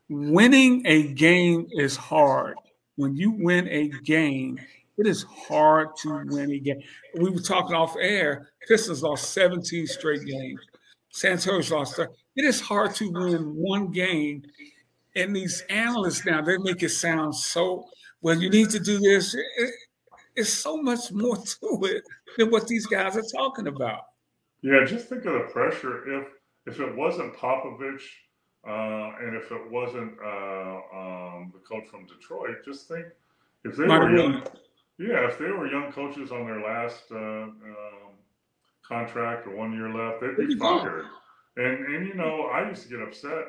[0.08, 2.56] winning a game is hard.
[2.96, 4.58] When you win a game,
[4.98, 6.82] it is hard to win a game.
[7.18, 8.50] We were talking off air.
[8.68, 10.60] Pistons lost 17 straight games.
[11.10, 11.98] San Antonio's lost.
[11.98, 14.42] It is hard to win one game.
[15.16, 17.88] And these analysts now, they make it sound so,
[18.20, 19.34] well, you need to do this.
[19.34, 19.70] It,
[20.36, 22.04] it's so much more to it
[22.36, 24.00] than what these guys are talking about.
[24.62, 26.20] Yeah, just think of the pressure.
[26.20, 26.28] If
[26.66, 28.02] if it wasn't Popovich
[28.66, 33.06] uh, and if it wasn't uh, um, the coach from Detroit, just think
[33.64, 34.42] if they were young,
[34.98, 37.54] yeah, if they were young coaches on their last uh, um,
[38.86, 41.06] contract or one year left, they'd be fired.
[41.56, 43.46] And and you know, I used to get upset.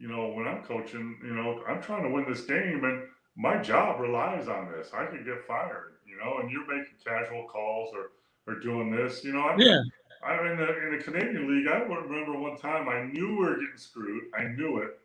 [0.00, 3.02] You know, when I'm coaching, you know, I'm trying to win this game, and
[3.36, 4.90] my job relies on this.
[4.92, 5.94] I could get fired.
[6.06, 8.10] You know, and you're making casual calls or
[8.46, 9.24] or doing this.
[9.24, 9.80] You know, I, yeah.
[10.24, 13.54] I in the in the Canadian League, I remember one time I knew we were
[13.54, 14.24] getting screwed.
[14.36, 14.98] I knew it,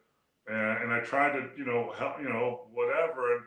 [0.47, 3.35] and, and I tried to, you know, help, you know, whatever.
[3.35, 3.43] And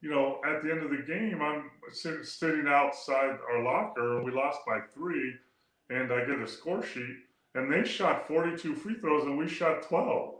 [0.00, 4.60] you know, at the end of the game, I'm sitting outside our locker, we lost
[4.66, 5.34] by three,
[5.90, 7.16] and I get a score sheet,
[7.54, 10.36] and they shot 42 free throws, and we shot 12.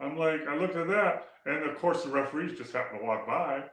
[0.00, 3.26] I'm like, I looked at that, and of course the referees just happened to walk
[3.26, 3.64] by,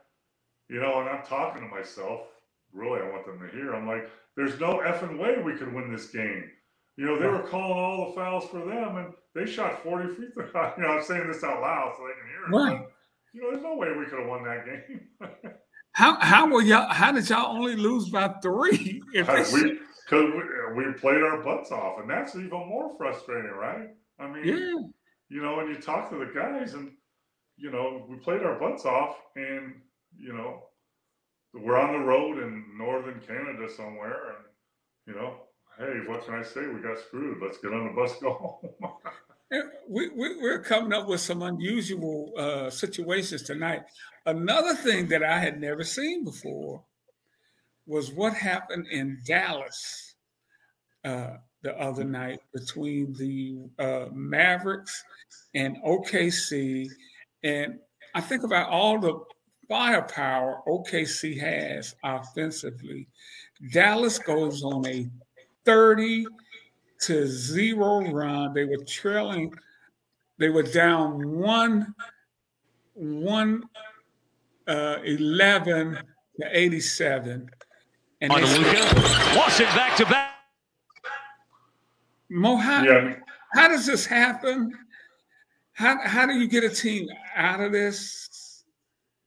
[0.68, 2.22] you know, and I'm talking to myself.
[2.72, 3.74] Really, I want them to hear.
[3.74, 6.44] I'm like, there's no effing way we could win this game.
[6.96, 10.26] You know, they were calling all the fouls for them, and they shot 40 free
[10.34, 10.50] throws.
[10.76, 12.70] You know, I'm saying this out loud so they can hear it.
[12.70, 12.80] Right.
[12.80, 12.92] But,
[13.32, 15.00] you know, there's no way we could have won that game.
[15.92, 16.88] how how were y'all?
[16.88, 19.02] How did y'all only lose by three?
[19.14, 22.96] If uh, we, because we, uh, we played our butts off, and that's even more
[22.96, 23.88] frustrating, right?
[24.18, 24.88] I mean, yeah.
[25.28, 26.92] you know, when you talk to the guys, and
[27.56, 29.74] you know, we played our butts off, and
[30.16, 30.64] you know,
[31.62, 34.44] we're on the road in northern Canada somewhere, and
[35.06, 35.34] you know,
[35.78, 36.66] hey, what can I say?
[36.66, 37.38] We got screwed.
[37.42, 38.32] Let's get on the bus, go
[38.72, 38.92] home.
[39.88, 43.82] we, we, are coming up with some unusual uh, situations tonight.
[44.26, 46.82] Another thing that I had never seen before
[47.86, 50.14] was what happened in Dallas.
[51.04, 55.02] Uh, the the other night between the uh, Mavericks
[55.54, 56.88] and OKC,
[57.42, 57.78] and
[58.14, 59.18] I think about all the
[59.68, 63.06] firepower OKC has offensively.
[63.72, 65.06] Dallas goes on a
[65.64, 66.26] 30
[67.02, 68.54] to zero run.
[68.54, 69.52] They were trailing,
[70.38, 71.94] they were down one,
[72.94, 73.62] one
[74.66, 75.98] uh, 11
[76.40, 77.50] to 87.
[78.20, 80.34] And On Luka, Washington back to back.
[82.30, 83.14] Mo, how, yeah.
[83.54, 84.72] how does this happen?
[85.72, 88.27] How, how do you get a team out of this?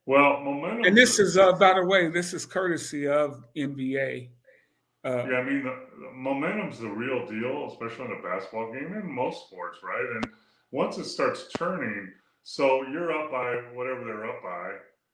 [0.06, 0.86] Well, momentum.
[0.86, 4.30] And this is, uh, by the way, this is courtesy of NBA.
[5.04, 8.94] Uh, yeah, I mean, the, the momentum's the real deal, especially in a basketball game
[8.94, 10.06] and most sports, right?
[10.16, 10.30] And
[10.72, 12.12] once it starts turning,
[12.44, 14.72] so you're up by whatever they're up by,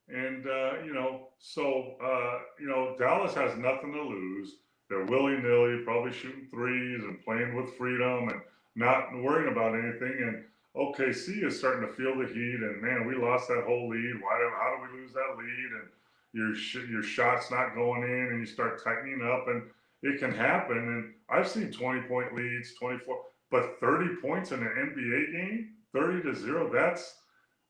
[0.10, 4.56] and uh, you know, so uh, you know, Dallas has nothing to lose.
[4.90, 8.42] They're willy nilly, probably shooting threes and playing with freedom and
[8.76, 10.16] not worrying about anything.
[10.22, 10.44] And
[10.78, 12.60] OKC is starting to feel the heat.
[12.62, 14.22] And man, we lost that whole lead.
[14.22, 14.50] Why?
[14.58, 15.70] How do we lose that lead?
[15.82, 15.90] And
[16.34, 19.64] your your shot's not going in, and you start tightening up, and
[20.04, 20.78] it can happen.
[20.78, 23.18] And I've seen 20 point leads, 24,
[23.50, 26.70] but 30 points in an NBA game, 30 to zero.
[26.72, 27.16] That's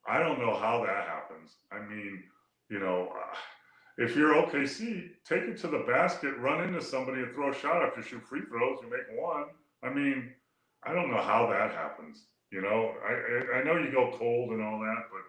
[0.08, 1.56] I don't know how that happens.
[1.72, 2.24] I mean,
[2.70, 3.10] you know.
[3.16, 3.36] Uh,
[4.00, 7.84] if you're OKC, take it to the basket, run into somebody and throw a shot
[7.84, 9.46] after you shoot free throws, you make one.
[9.82, 10.34] I mean,
[10.84, 12.26] I don't know how that happens.
[12.52, 15.22] You know, I I know you go cold and all that, but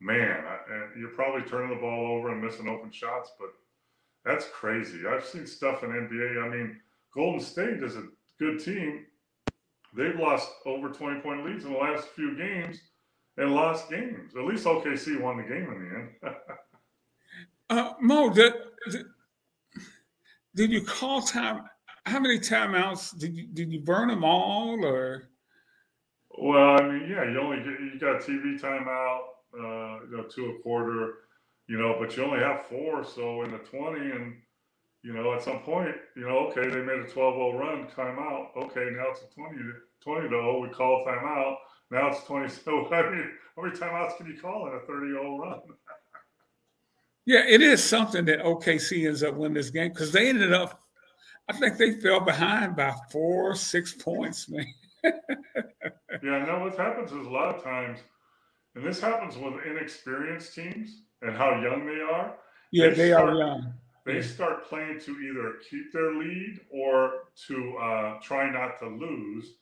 [0.00, 3.32] man, I, you're probably turning the ball over and missing open shots.
[3.38, 3.48] But
[4.24, 5.06] that's crazy.
[5.06, 6.44] I've seen stuff in NBA.
[6.44, 6.80] I mean,
[7.14, 8.04] Golden State is a
[8.38, 9.06] good team.
[9.94, 12.80] They've lost over 20 point leads in the last few games
[13.38, 14.34] and lost games.
[14.36, 15.88] At least OKC won the game in
[16.22, 16.36] the end.
[17.70, 18.52] Uh, Mo, did,
[18.90, 19.06] did,
[20.54, 21.62] did you call time?
[22.04, 25.30] How many timeouts did you did you burn them all or?
[26.38, 29.20] Well, I mean, yeah, you only get, you got TV timeout,
[29.54, 31.14] uh, you know, two a quarter,
[31.68, 34.36] you know, but you only have four, so in the twenty, and
[35.02, 38.56] you know, at some point, you know, okay, they made a 12-0 run, timeout.
[38.56, 39.56] Okay, now it's a 20
[40.02, 40.60] 20 to 0.
[40.60, 41.56] We call timeout.
[41.90, 42.48] Now it's 20.
[42.64, 45.60] So I mean, how many timeouts can you call in a 30-0 run?
[47.24, 50.80] Yeah, it is something that OKC ends up winning this game because they ended up,
[51.48, 54.66] I think they fell behind by four, six points, man.
[56.22, 57.98] yeah, no, what happens is a lot of times,
[58.74, 62.36] and this happens with inexperienced teams and how young they are.
[62.70, 63.74] Yeah, they, they start, are young.
[64.06, 64.22] They yeah.
[64.22, 67.12] start playing to either keep their lead or
[67.48, 69.54] to uh, try not to lose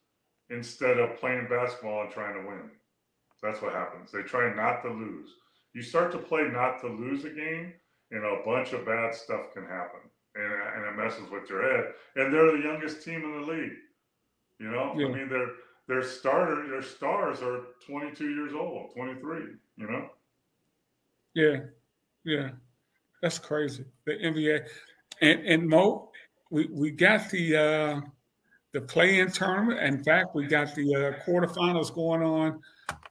[0.50, 2.70] instead of playing basketball and trying to win.
[3.42, 4.12] That's what happens.
[4.12, 5.31] They try not to lose
[5.72, 7.72] you start to play not to lose a game,
[8.11, 10.00] and a bunch of bad stuff can happen,
[10.35, 11.92] and, and it messes with your head.
[12.16, 13.72] And they're the youngest team in the league.
[14.61, 15.07] You know, yeah.
[15.07, 15.49] I mean, their
[15.88, 19.40] their starter, their stars are 22 years old, 23.
[19.77, 20.11] You know.
[21.35, 21.57] Yeah,
[22.25, 22.51] yeah,
[23.23, 23.85] that's crazy.
[24.05, 24.68] The NBA,
[25.23, 26.11] and and Mo,
[26.51, 27.57] we we got the.
[27.57, 28.01] uh
[28.73, 29.81] the play-in tournament.
[29.81, 32.61] In fact, we got the uh, quarterfinals going on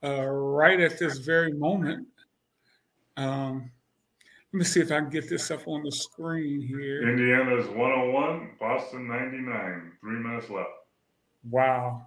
[0.04, 2.08] uh, right at this very moment.
[3.18, 3.70] Um,
[4.54, 7.08] let me see if I can get this up on the screen here.
[7.08, 9.92] Indiana's 101, Boston 99.
[10.02, 10.70] Three minutes left.
[11.44, 12.06] Wow.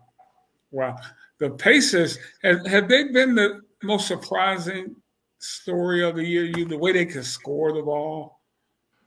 [0.71, 0.97] Wow.
[1.39, 4.97] The Pacers, have, have they been the most surprising
[5.39, 6.45] story of the year?
[6.45, 8.41] You the way they can score the ball?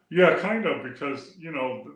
[0.09, 1.91] Yeah, kind of, because, you know,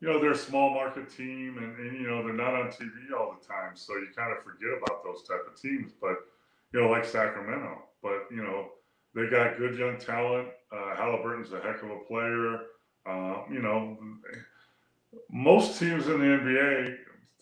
[0.00, 3.18] you know, they're a small market team and, and, you know, they're not on TV
[3.18, 3.74] all the time.
[3.74, 5.92] So you kind of forget about those type of teams.
[6.00, 6.16] But,
[6.72, 7.82] you know, like Sacramento.
[8.02, 8.68] But, you know,
[9.14, 10.48] they got good young talent.
[10.70, 12.60] Uh, Halliburton's a heck of a player.
[13.06, 13.96] Uh, you know,
[15.30, 16.96] most teams in the NBA,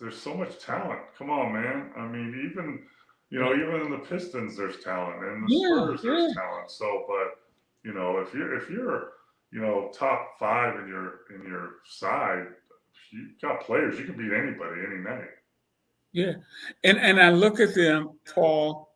[0.04, 1.00] there's so much talent.
[1.18, 1.90] Come on, man.
[1.96, 2.82] I mean, even
[3.30, 6.70] you know, even in the Pistons, there's talent, and the yeah, Spurs, there's talent.
[6.70, 7.40] So, but
[7.88, 9.12] you know, if you're if you're
[9.50, 12.48] you know top five in your in your side,
[13.12, 13.98] you got players.
[13.98, 15.30] You can beat anybody any night.
[16.12, 16.34] Yeah,
[16.84, 18.90] and and I look at them, Paul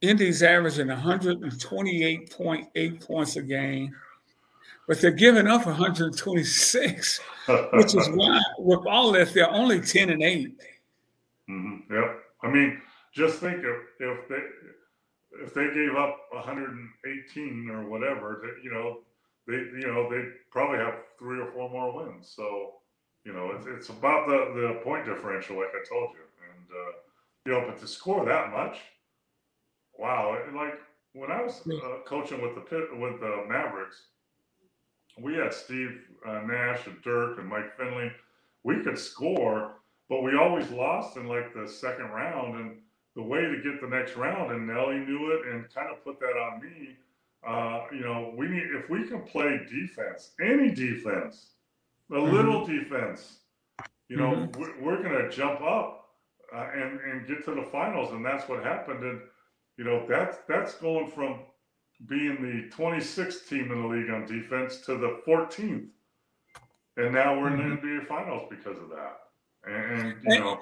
[0.00, 3.94] Indy's averaging 128.8 points a game,
[4.88, 7.20] but they're giving up 126,
[7.72, 10.60] which is why, with all this, they're only 10 and 8.
[11.50, 11.94] Mm-hmm.
[11.94, 12.18] Yep.
[12.42, 12.80] I mean,
[13.14, 14.42] just think if, if they
[15.42, 19.00] if they gave up 118 or whatever, that you know,
[19.46, 22.32] they you know they probably have three or four more wins.
[22.34, 22.74] So
[23.24, 26.92] you know, it's, it's about the the point differential, like I told you, and uh,
[27.46, 28.78] you know, but to score that much
[29.98, 30.80] Wow, like
[31.12, 34.06] when I was uh, coaching with the with the Mavericks,
[35.20, 38.10] we had Steve uh, Nash and Dirk and Mike Finley.
[38.64, 39.74] we could score,
[40.08, 42.56] but we always lost in like the second round.
[42.56, 42.76] And
[43.14, 46.18] the way to get the next round, and Nellie knew it and kind of put
[46.20, 46.96] that on me.
[47.46, 51.50] Uh, you know, we need if we can play defense, any defense,
[52.10, 52.34] a mm-hmm.
[52.34, 53.38] little defense,
[54.08, 54.60] you know, mm-hmm.
[54.60, 56.10] we're, we're going to jump up
[56.54, 59.02] uh, and and get to the finals, and that's what happened.
[59.02, 59.20] And
[59.76, 61.40] you know, that's that's going from
[62.06, 65.86] being the 26th team in the league on defense to the 14th,
[66.96, 67.60] and now we're mm-hmm.
[67.60, 67.86] in the mm-hmm.
[67.86, 69.18] NBA finals because of that.
[69.64, 70.58] And, and you know,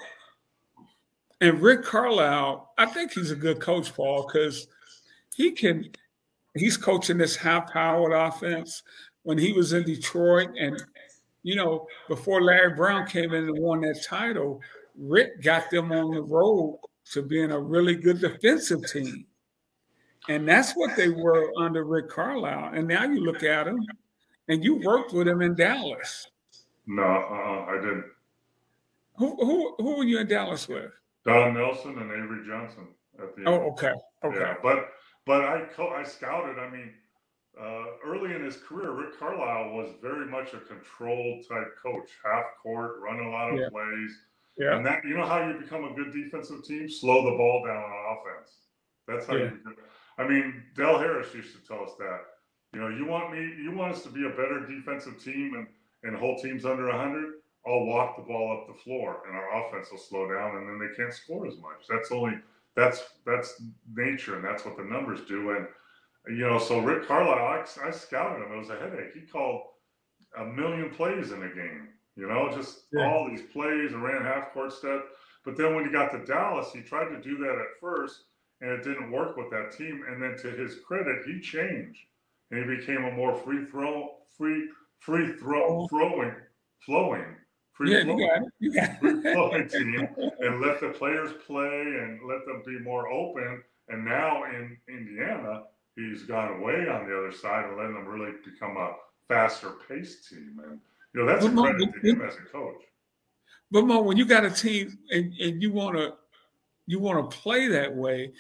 [1.41, 4.67] and Rick Carlisle, I think he's a good coach, Paul, because
[5.35, 5.91] he can.
[6.55, 8.83] He's coaching this high-powered offense.
[9.23, 10.83] When he was in Detroit, and
[11.43, 14.61] you know, before Larry Brown came in and won that title,
[14.99, 16.81] Rick got them on the road
[17.13, 19.27] to being a really good defensive team.
[20.29, 22.73] And that's what they were under Rick Carlisle.
[22.75, 23.87] And now you look at him,
[24.49, 26.29] and you worked with him in Dallas.
[26.87, 28.05] No, uh, I didn't.
[29.17, 30.91] Who, who who were you in Dallas with?
[31.25, 33.45] Don Nelson and Avery Johnson at the.
[33.47, 33.93] Oh, okay,
[34.25, 34.39] okay.
[34.39, 34.89] Yeah, but
[35.27, 36.59] but I I scouted.
[36.59, 36.93] I mean,
[37.61, 42.45] uh, early in his career, Rick Carlisle was very much a control type coach, half
[42.63, 43.69] court, run a lot of yeah.
[43.71, 44.19] plays.
[44.57, 44.77] Yeah.
[44.77, 46.89] And that you know how you become a good defensive team?
[46.89, 48.57] Slow the ball down on offense.
[49.07, 49.51] That's how yeah.
[49.51, 49.77] you.
[50.21, 52.21] I mean, Del Harris used to tell us that.
[52.73, 55.67] You know, you want me, you want us to be a better defensive team and
[56.03, 57.35] and hold teams under 100.
[57.67, 60.79] I'll walk the ball up the floor, and our offense will slow down, and then
[60.79, 61.87] they can't score as much.
[61.89, 62.39] That's only
[62.77, 63.63] that's that's
[63.95, 65.51] nature, and that's what the numbers do.
[65.51, 65.67] And
[66.29, 68.53] you know, so Rick Carlisle, I, I scouted him.
[68.53, 69.13] It was a headache.
[69.15, 69.63] He called
[70.39, 71.89] a million plays in a game.
[72.17, 73.11] You know, just yeah.
[73.11, 75.03] all these plays and ran half court stuff.
[75.45, 78.25] But then when he got to Dallas, he tried to do that at first,
[78.61, 80.05] and it didn't work with that team.
[80.09, 82.01] And then to his credit, he changed,
[82.51, 84.69] and he became a more free throw, free
[85.01, 86.35] free throw, throwing,
[86.85, 87.25] flowing,
[87.73, 88.53] free yeah, flowing, you got it.
[88.59, 89.35] You got it.
[89.35, 90.09] flowing team,
[90.41, 93.63] and let the players play and let them be more open.
[93.89, 95.63] And now in Indiana,
[95.97, 98.93] he's gone away on the other side and letting them really become a
[99.27, 100.61] faster paced team.
[100.65, 100.81] And
[101.15, 102.83] you know that's a credit Mo, to him as a coach.
[103.71, 106.15] But Mo, when you got a team and, and you want to
[106.91, 108.33] you want to play that way,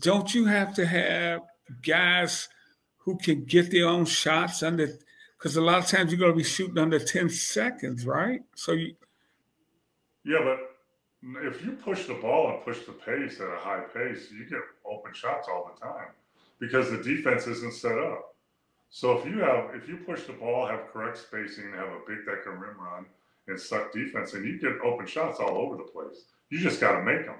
[0.00, 1.42] don't you have to have
[1.82, 2.48] guys
[2.98, 4.88] who can get their own shots under?
[5.38, 8.42] Because a lot of times you're going to be shooting under ten seconds, right?
[8.54, 8.94] So you.
[10.24, 10.58] Yeah, but
[11.44, 14.60] if you push the ball and push the pace at a high pace, you get
[14.84, 16.08] open shots all the time
[16.58, 18.34] because the defense isn't set up.
[18.90, 22.26] So if you have if you push the ball, have correct spacing, have a big
[22.26, 23.06] that can rim run
[23.48, 26.24] and suck defense, and you get open shots all over the place.
[26.50, 27.36] You just got to make them.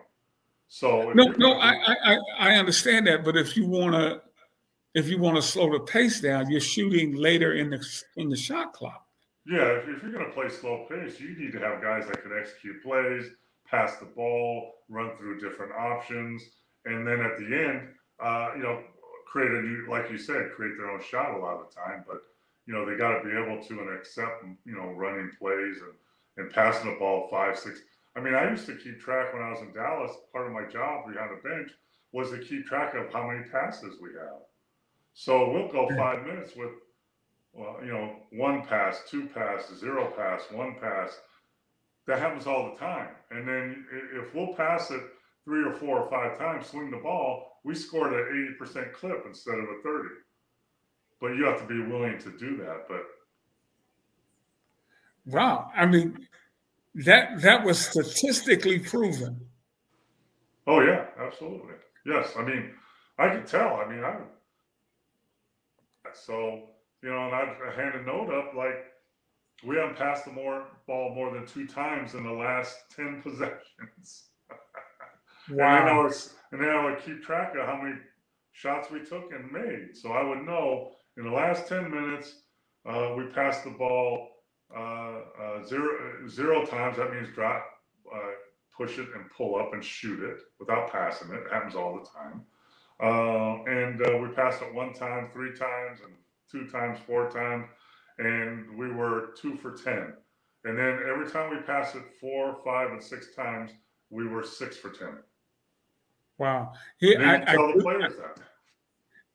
[0.75, 4.23] So no, no, I, I I understand that, but if you want to
[4.95, 8.37] if you want to slow the pace down, you're shooting later in the in the
[8.37, 9.07] shot clock.
[9.47, 12.23] Yeah, if, if you're going to play slow pace, you need to have guys that
[12.23, 13.27] can execute plays,
[13.71, 16.43] pass the ball, run through different options,
[16.87, 17.89] and then at the end,
[18.25, 18.83] uh, you know,
[19.31, 22.03] create a new, like you said, create their own shot a lot of the time.
[22.09, 22.23] But
[22.65, 25.93] you know, they got to be able to and accept, you know, running plays and
[26.39, 27.83] and passing the ball five, six.
[28.17, 30.13] I mean, I used to keep track when I was in Dallas.
[30.33, 31.71] Part of my job behind the bench
[32.13, 34.43] was to keep track of how many passes we have.
[35.15, 35.97] So we'll go hmm.
[35.97, 36.71] five minutes with,
[37.53, 41.19] well, you know, one pass, two pass, zero pass, one pass.
[42.07, 43.09] That happens all the time.
[43.31, 45.03] And then if we'll pass it
[45.45, 49.59] three or four or five times, swing the ball, we scored an 80% clip instead
[49.59, 50.09] of a 30.
[51.21, 52.89] But you have to be willing to do that.
[52.89, 53.05] But
[55.27, 56.27] wow, I mean,
[56.95, 59.41] that that was statistically proven.
[60.67, 61.75] Oh yeah, absolutely.
[62.07, 62.73] Yes, I mean,
[63.19, 63.77] I could tell.
[63.77, 64.17] I mean, I
[66.13, 66.69] so
[67.03, 68.85] you know, and I, hand a note up like
[69.65, 74.29] we haven't passed the more ball more than two times in the last ten possessions.
[75.51, 75.79] Wow.
[75.79, 77.97] and, then I was, and then I would keep track of how many
[78.53, 79.97] shots we took and made.
[79.97, 82.43] So I would know in the last 10 minutes,
[82.87, 84.29] uh, we passed the ball
[84.77, 86.97] uh, uh, zero, zero times.
[86.97, 87.65] That means drop,
[88.13, 88.19] uh,
[88.77, 91.41] push it and pull up and shoot it without passing it.
[91.47, 92.43] It happens all the time.
[93.01, 96.15] Uh, and uh, we passed it one time, three times, and
[96.51, 97.67] two times, four times.
[98.19, 100.15] And we were two for 10.
[100.65, 103.73] And then every time we passed it four, five, and six times,
[104.11, 105.09] we were six for 10.
[106.39, 106.73] Wow.
[106.99, 108.21] Here, I, I, do,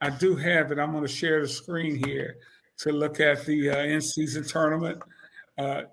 [0.01, 0.79] I, do have it.
[0.79, 2.37] I'm going to share the screen here
[2.79, 5.01] to look at the uh, in-season tournament.
[5.57, 5.83] Uh,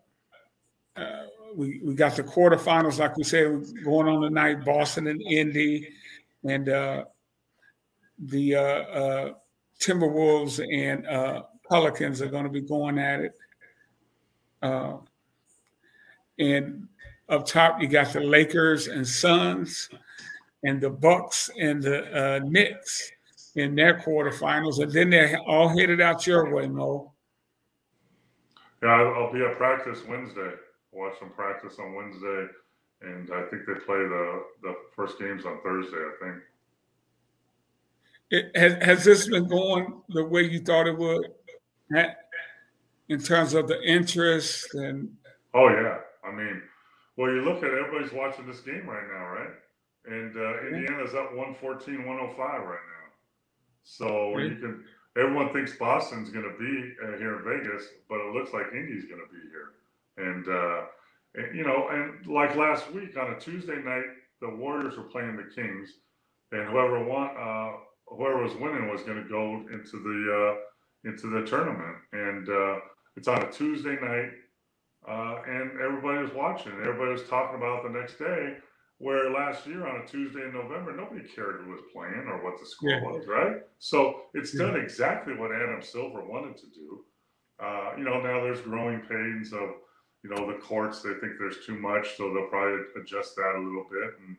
[0.97, 1.23] uh,
[1.57, 4.65] we we got the quarterfinals, like we said, going on tonight.
[4.65, 5.89] Boston and Indy,
[6.45, 7.05] and uh,
[8.19, 9.33] the uh, uh,
[9.81, 11.05] Timberwolves and
[11.69, 13.33] Pelicans are going to be going at it.
[16.39, 16.89] and
[17.31, 19.89] up top you got the Lakers and Suns,
[20.63, 23.11] and the Bucks and the Knicks
[23.55, 27.14] in their quarterfinals, and then they're all headed out your way, Mo.
[28.85, 30.51] Yeah, I'll be at practice Wednesday.
[30.93, 32.47] Watch them practice on Wednesday,
[33.01, 35.97] and I think they play the the first games on Thursday.
[35.97, 36.43] I think.
[38.31, 41.27] It, has, has this been going the way you thought it would,
[43.09, 45.09] in terms of the interest and?
[45.55, 46.61] Oh yeah, I mean,
[47.17, 49.55] well, you look at everybody's watching this game right now, right?
[50.07, 53.05] And uh, Indiana's up 114, 105 right now.
[53.83, 54.85] So you can.
[55.17, 59.05] Everyone thinks Boston's going to be uh, here in Vegas, but it looks like Indy's
[59.05, 59.75] going to be here.
[60.17, 60.87] And, uh,
[61.37, 64.05] and, you know, and like last week on a Tuesday night,
[64.41, 65.89] the Warriors were playing the Kings,
[66.53, 67.73] and whoever won, uh,
[68.09, 71.97] whoever was winning was going to go into the uh, into the tournament.
[72.13, 72.77] And uh,
[73.17, 74.31] it's on a Tuesday night,
[75.09, 76.73] uh, and everybody was watching.
[76.73, 78.57] Everybody was talking about the next day.
[79.05, 82.59] Where last year on a Tuesday in November, nobody cared who was playing or what
[82.59, 83.03] the score yeah.
[83.03, 83.57] was, right?
[83.79, 87.05] So it's done exactly what Adam Silver wanted to do.
[87.63, 89.69] Uh, you know, now there's growing pains of,
[90.23, 91.03] you know, the courts.
[91.03, 94.15] They think there's too much, so they'll probably adjust that a little bit.
[94.27, 94.39] And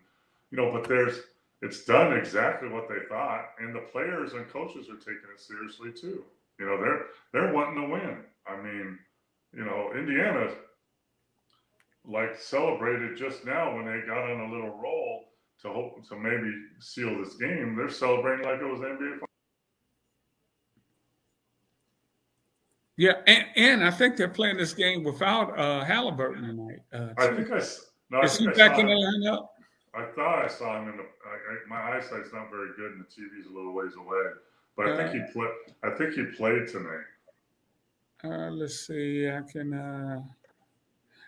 [0.49, 1.19] you know, but there's
[1.61, 5.91] it's done exactly what they thought, and the players and coaches are taking it seriously
[5.91, 6.23] too.
[6.59, 8.17] You know, they're they're wanting to win.
[8.47, 8.97] I mean,
[9.53, 10.49] you know, Indiana
[12.07, 15.25] like celebrated just now when they got on a little roll
[15.61, 17.75] to hope to maybe seal this game.
[17.75, 19.19] They're celebrating like it was NBA.
[22.97, 26.79] Yeah, and, and I think they're playing this game without uh, Halliburton tonight.
[26.93, 27.61] Uh, I think I.
[28.09, 29.47] No, Is I he back in the lineup?
[29.93, 31.03] I thought I saw him in the.
[31.03, 34.23] I, I, my eyesight's not very good, and the TV's a little ways away.
[34.77, 35.51] But I think he played.
[35.83, 37.03] I think he played tonight.
[38.23, 39.29] Uh, let's see.
[39.29, 39.73] I can.
[39.73, 40.21] Uh,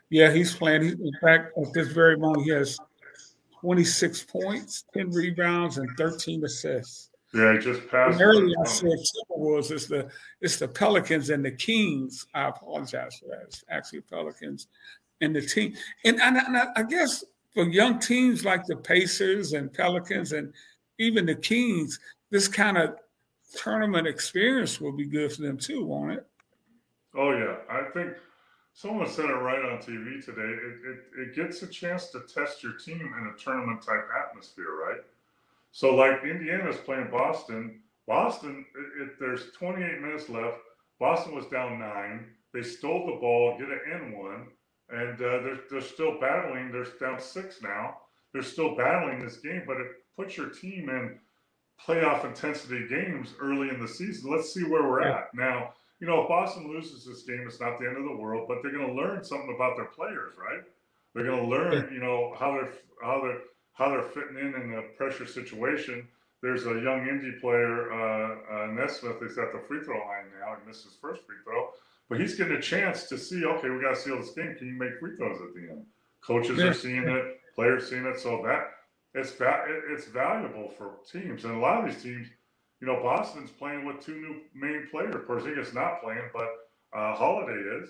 [0.09, 0.83] yeah, he's playing.
[0.83, 2.77] in fact, at this very moment, he has
[3.61, 7.09] 26 points, 10 rebounds, and 13 assists.
[7.33, 8.21] Yeah, he just passed.
[8.21, 9.71] Earlier, I said Timberwolves.
[9.71, 12.25] It's the it's the Pelicans and the Kings.
[12.33, 13.43] I apologize for that.
[13.47, 14.67] It's actually Pelicans
[15.19, 15.75] and the team.
[16.05, 20.53] And, and, and I, I guess for young teams like the Pacers and Pelicans and
[20.99, 21.99] even the Kings,
[22.29, 22.95] this kind of
[23.55, 26.25] tournament experience will be good for them too, won't it?
[27.15, 28.13] Oh yeah, I think
[28.77, 30.41] someone said it right on TV today.
[30.41, 34.77] It, it, it gets a chance to test your team in a tournament type atmosphere,
[34.79, 35.01] right?
[35.71, 37.79] So, like Indiana's playing Boston.
[38.07, 40.59] Boston, it, it, there's 28 minutes left.
[40.99, 42.27] Boston was down nine.
[42.53, 44.47] They stole the ball, get an N one,
[44.89, 46.71] and uh, they're, they're still battling.
[46.71, 47.97] They're down six now.
[48.31, 51.17] They're still battling this game, but it puts your team in
[51.83, 54.31] playoff intensity games early in the season.
[54.31, 55.17] Let's see where we're yeah.
[55.17, 58.15] at now you know, if Boston loses this game, it's not the end of the
[58.15, 60.61] world, but they're going to learn something about their players, right?
[61.13, 62.71] They're going to learn, you know, how they're
[63.01, 63.39] how they're
[63.73, 66.07] how they're fitting in in a pressure situation.
[66.43, 70.55] There's a young indie player, uh, uh, Nesmith, is at the free throw line now.
[70.61, 71.69] He missed his first free throw,
[72.09, 73.43] but he's getting a chance to see.
[73.43, 74.55] Okay, we got to seal this game.
[74.55, 75.85] Can you make free throws at the end?
[76.21, 78.71] Coaches are seeing it, players seeing it, so that
[79.15, 82.27] it's va- it's valuable for teams, and a lot of these teams
[82.81, 85.15] you know, Boston's playing with two new main players.
[85.27, 86.47] Porzingis not playing, but
[86.95, 87.89] uh, Holiday is,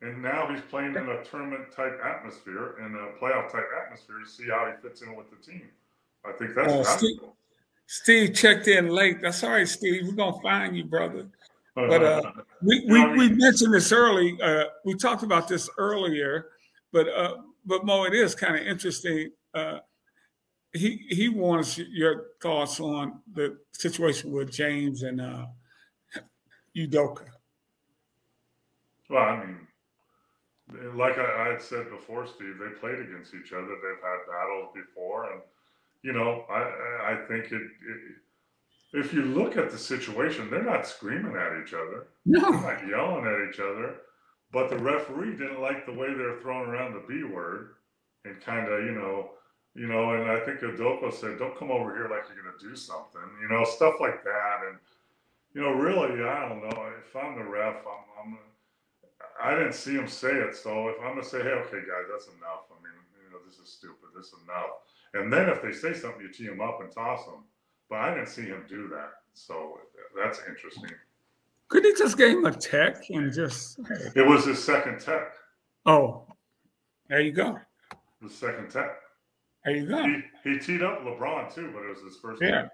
[0.00, 4.28] and now he's playing in a tournament type atmosphere, in a playoff type atmosphere to
[4.28, 5.68] see how he fits in with the team.
[6.24, 7.20] I think that's uh, Steve,
[7.86, 9.20] Steve, checked in late.
[9.20, 10.04] That's all right, Steve.
[10.06, 11.28] We're gonna find you, brother.
[11.74, 12.22] But uh,
[12.62, 14.38] we, we, we mentioned this early.
[14.42, 16.46] Uh, we talked about this earlier,
[16.92, 19.30] but uh, but Mo, it is kind of interesting.
[19.54, 19.78] Uh,
[20.72, 25.46] he he wants your thoughts on the situation with James and uh,
[26.76, 27.26] Udoka.
[29.10, 33.66] Well, I mean, like I, I, had said before, Steve, they played against each other.
[33.66, 35.42] They've had battles before, and
[36.02, 38.16] you know, I I think it, it
[38.94, 42.08] if you look at the situation, they're not screaming at each other.
[42.24, 43.96] No, they're not yelling at each other.
[44.52, 47.70] But the referee didn't like the way they're throwing around the B word
[48.26, 49.30] and kind of, you know,
[49.74, 52.68] you know, and I think Udoka said, "Don't come over here like you're going to
[52.68, 54.60] do something," you know, stuff like that.
[54.68, 54.78] And
[55.54, 56.92] you know, really, I don't know.
[56.98, 58.38] If I'm the ref, I'm, I'm
[59.42, 62.28] I didn't see him say it, so if I'm gonna say, "Hey, okay, guys, that's
[62.28, 62.92] enough," I mean,
[63.24, 64.10] you know, this is stupid.
[64.14, 64.70] This is enough.
[65.14, 67.44] And then if they say something, you tee them up and toss them.
[67.88, 69.78] But I didn't see him do that, so
[70.16, 70.90] that's interesting.
[71.68, 73.78] Could he just gave him a tech and just?
[74.14, 75.32] It was his second tech.
[75.86, 76.24] Oh,
[77.08, 77.58] there you go.
[78.20, 79.01] The second tech.
[79.64, 80.02] There you go.
[80.02, 82.62] He, he teed up LeBron too, but it was his first yeah.
[82.62, 82.70] Game.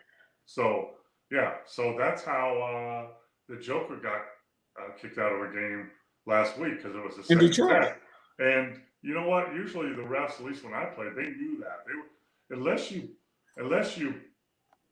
[0.47, 0.91] So
[1.31, 3.13] yeah, so that's how uh,
[3.49, 4.23] the Joker got
[4.81, 5.91] uh, kicked out of a game
[6.27, 8.01] last week because it was the second tech.
[8.39, 9.55] And you know what?
[9.55, 11.85] Usually the refs, at least when I played, they knew that.
[11.87, 13.11] They were, unless you
[13.57, 14.15] unless you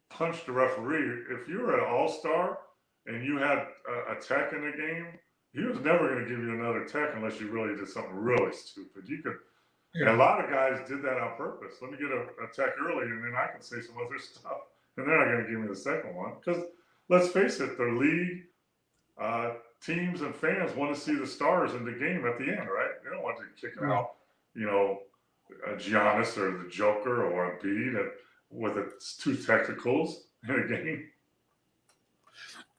[0.09, 2.59] punched the referee, if you were an all star
[3.05, 5.07] and you had a, a tech in the game,
[5.53, 8.53] he was never going to give you another tech unless you really did something really
[8.53, 9.03] stupid.
[9.07, 9.37] You could.
[9.99, 11.75] And a lot of guys did that on purpose.
[11.81, 14.57] Let me get a, a tech early, and then I can say some other stuff,
[14.97, 16.63] and they're not going to give me the second one because
[17.09, 18.43] let's face it, the league,
[19.19, 22.67] uh, teams, and fans want to see the stars in the game at the end,
[22.69, 22.91] right?
[23.03, 23.91] They don't want to kick yeah.
[23.91, 24.11] out,
[24.55, 24.99] you know,
[25.67, 28.09] a Giannis or the Joker or Embiid
[28.49, 31.05] with its two technicals in a game.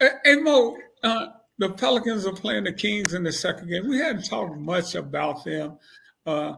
[0.00, 1.26] Hey, Mo, uh,
[1.58, 3.88] the Pelicans are playing the Kings in the second game.
[3.88, 5.78] We hadn't talked much about them.
[6.24, 6.54] Uh,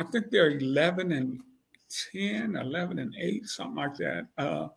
[0.00, 1.40] I think they're 11 and
[2.12, 4.26] 10, 11 and 8, something like that.
[4.38, 4.68] Uh,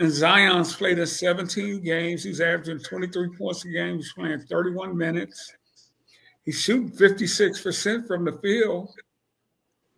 [0.00, 2.24] and Zion's played in 17 games.
[2.24, 3.96] He's averaging 23 points a game.
[3.96, 5.52] He's playing 31 minutes.
[6.46, 8.94] He's shooting 56% from the field.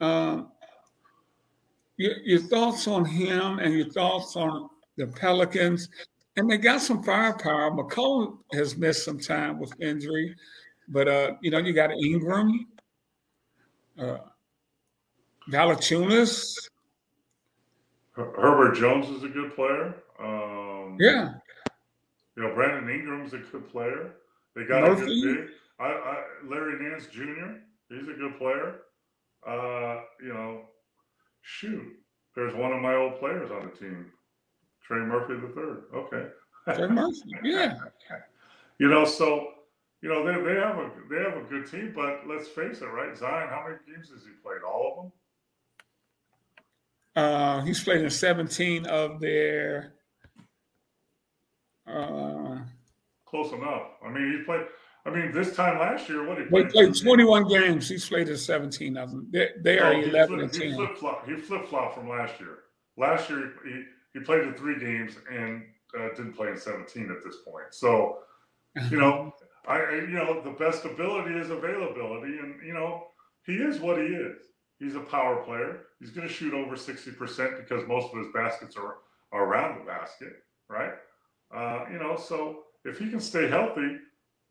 [0.00, 0.42] Uh,
[1.96, 5.88] your, your, thoughts on him and your thoughts on the Pelicans.
[6.36, 7.70] And they got some firepower.
[7.70, 10.34] McCollum has missed some time with injury,
[10.88, 12.66] but uh, you know, you got Ingram,
[13.98, 14.18] uh,
[15.48, 16.68] Valanciunas,
[18.14, 19.94] Herbert Jones is a good player.
[20.18, 21.34] Um, yeah.
[22.36, 24.12] You know, Brandon Ingram's a good player.
[24.54, 25.02] They got Murphy.
[25.02, 25.48] a good big.
[25.80, 27.60] I, I, Larry Nance Jr.
[27.88, 28.76] He's a good player.
[29.46, 30.62] Uh, you know,
[31.42, 31.86] shoot,
[32.34, 34.06] there's one of my old players on the team,
[34.82, 35.84] Trey Murphy the third.
[35.94, 36.26] Okay.
[36.74, 37.78] Trey Murphy, yeah.
[38.78, 39.52] you know, so
[40.02, 42.86] you know they, they have a they have a good team, but let's face it,
[42.86, 43.16] right?
[43.16, 44.62] Zion, how many games has he played?
[44.66, 45.12] All of them.
[47.18, 49.94] Uh, he's played in 17 of their.
[51.84, 52.58] Uh,
[53.26, 53.88] Close enough.
[54.06, 54.66] I mean, he played.
[55.04, 56.66] I mean, this time last year, what he played?
[56.66, 57.88] He played 21 games.
[57.88, 59.26] He's played in 17 of them.
[59.32, 60.62] They, they are 11 and 10.
[60.62, 61.28] He flip flop.
[61.28, 62.58] He flip flop from last year.
[62.96, 63.82] Last year, he,
[64.14, 65.64] he played in three games and
[65.98, 67.72] uh, didn't play in 17 at this point.
[67.72, 68.18] So,
[68.90, 69.34] you know,
[69.66, 73.08] I you know the best ability is availability, and you know
[73.44, 74.38] he is what he is.
[74.78, 75.80] He's a power player.
[75.98, 78.96] He's going to shoot over 60% because most of his baskets are,
[79.32, 80.92] are around the basket, right?
[81.54, 83.96] Uh, you know, so if he can stay healthy,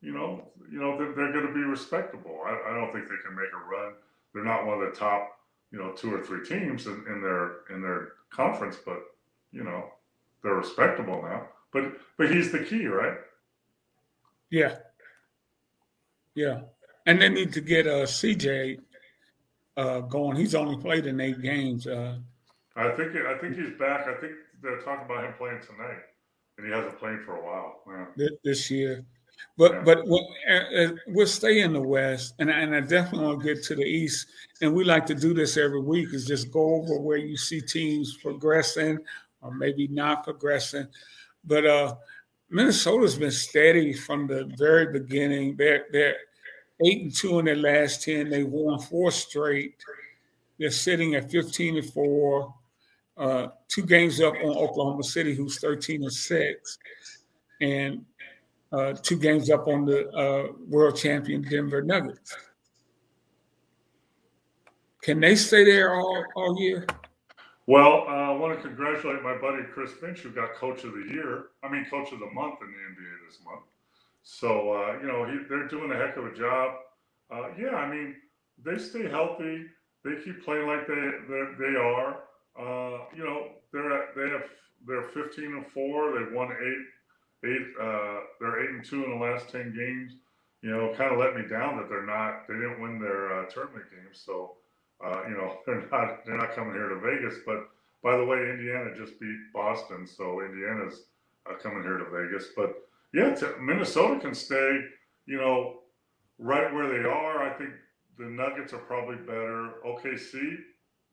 [0.01, 2.39] you know, you know, they're, they're going to be respectable.
[2.45, 3.93] I, I, don't think they can make a run.
[4.33, 5.39] They're not one of the top,
[5.71, 8.99] you know, two or three teams in, in their in their conference, but
[9.51, 9.85] you know,
[10.43, 11.47] they're respectable now.
[11.73, 13.17] But but he's the key, right?
[14.49, 14.75] Yeah.
[16.35, 16.61] Yeah.
[17.05, 18.79] And they need to get a uh, CJ
[19.77, 20.35] uh, going.
[20.35, 21.87] He's only played in eight games.
[21.87, 22.17] Uh,
[22.75, 24.07] I think I think he's back.
[24.07, 26.01] I think they're talking about him playing tonight,
[26.57, 27.81] and he hasn't played for a while.
[28.17, 28.27] Yeah.
[28.43, 29.05] This year,
[29.57, 29.81] but yeah.
[29.83, 33.63] but we'll, uh, we'll stay in the West, and and I definitely want to get
[33.65, 34.27] to the East.
[34.61, 37.61] And we like to do this every week is just go over where you see
[37.61, 38.99] teams progressing
[39.41, 40.87] or maybe not progressing.
[41.43, 41.95] But uh,
[42.49, 45.55] Minnesota's been steady from the very beginning.
[45.55, 46.15] They're they're
[46.85, 48.29] eight and two in their last ten.
[48.29, 49.75] They won four straight.
[50.59, 52.53] They're sitting at fifteen and four.
[53.17, 56.77] Uh, two games up on Oklahoma City, who's thirteen and six,
[57.61, 58.05] and
[58.71, 62.35] uh, two games up on the uh, world champion Denver Nuggets.
[65.01, 66.85] Can they stay there all, all year?
[67.65, 71.13] Well, uh, I want to congratulate my buddy Chris Finch, who got Coach of the
[71.13, 71.45] Year.
[71.63, 73.63] I mean, Coach of the Month in the NBA this month.
[74.27, 76.75] So uh, you know he, they're doing a heck of a job.
[77.31, 78.13] Uh, yeah, I mean
[78.63, 79.63] they stay healthy.
[80.03, 81.11] They keep playing like they
[81.57, 82.23] they are.
[82.59, 84.43] Uh, you know they're at, they have
[84.85, 86.11] they're 15 and four.
[86.11, 87.67] They've won eight eight.
[87.81, 90.19] Uh, they're eight and two in the last 10 games.
[90.61, 92.49] You know, kind of let me down that they're not.
[92.49, 94.21] They didn't win their uh, tournament games.
[94.25, 94.57] So
[95.03, 97.39] uh, you know they're not they're not coming here to Vegas.
[97.45, 97.69] But
[98.03, 101.05] by the way, Indiana just beat Boston, so Indiana's
[101.63, 102.49] coming here to Vegas.
[102.57, 102.75] But
[103.17, 104.79] yeah, Minnesota can stay,
[105.25, 105.79] you know,
[106.37, 107.41] right where they are.
[107.41, 107.71] I think
[108.19, 109.73] the Nuggets are probably better.
[109.83, 110.57] OKC,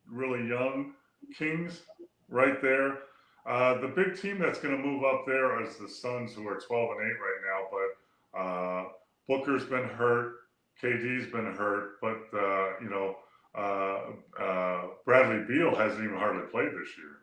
[0.06, 0.92] really young.
[1.38, 1.80] Kings,
[2.28, 2.98] right there.
[3.46, 6.60] Uh, the big team that's going to move up there is the Suns, who are
[6.60, 7.60] 12 and 8 right now.
[7.72, 8.84] But uh,
[9.26, 10.34] Booker's been hurt.
[10.82, 12.00] KD's been hurt.
[12.02, 13.16] But, uh, you know,
[13.54, 17.16] uh, uh, Bradley Beal hasn't even hardly played this year.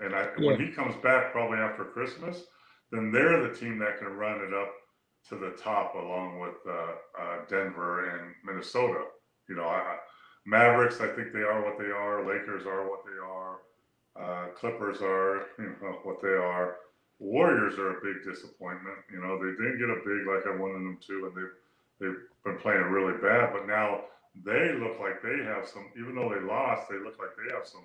[0.00, 0.46] And I, yeah.
[0.46, 2.42] when he comes back, probably after Christmas,
[2.90, 4.72] then they're the team that can run it up
[5.28, 9.04] to the top along with uh, uh, Denver and Minnesota.
[9.48, 9.96] You know, I,
[10.46, 12.26] Mavericks, I think they are what they are.
[12.26, 13.58] Lakers are what they are.
[14.18, 16.76] Uh, Clippers are, you know, what they are.
[17.18, 18.98] Warriors are a big disappointment.
[19.10, 21.56] You know, they didn't get a big like I wanted them to, and they've
[21.98, 23.52] they've been playing really bad.
[23.52, 24.02] But now
[24.44, 25.86] they look like they have some.
[25.98, 27.84] Even though they lost, they look like they have some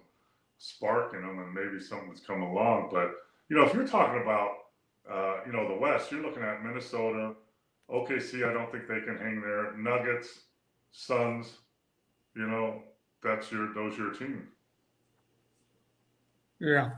[0.58, 2.90] spark in them, and maybe something's come along.
[2.92, 3.16] But
[3.50, 4.61] you know, if you're talking about
[5.10, 7.34] uh, you know the West, you're looking at Minnesota,
[7.90, 8.48] OKC.
[8.48, 9.76] I don't think they can hang there.
[9.78, 10.44] Nuggets,
[10.92, 11.58] Suns.
[12.36, 12.84] You know,
[13.24, 14.48] that's your those your team.
[16.60, 16.92] Yeah.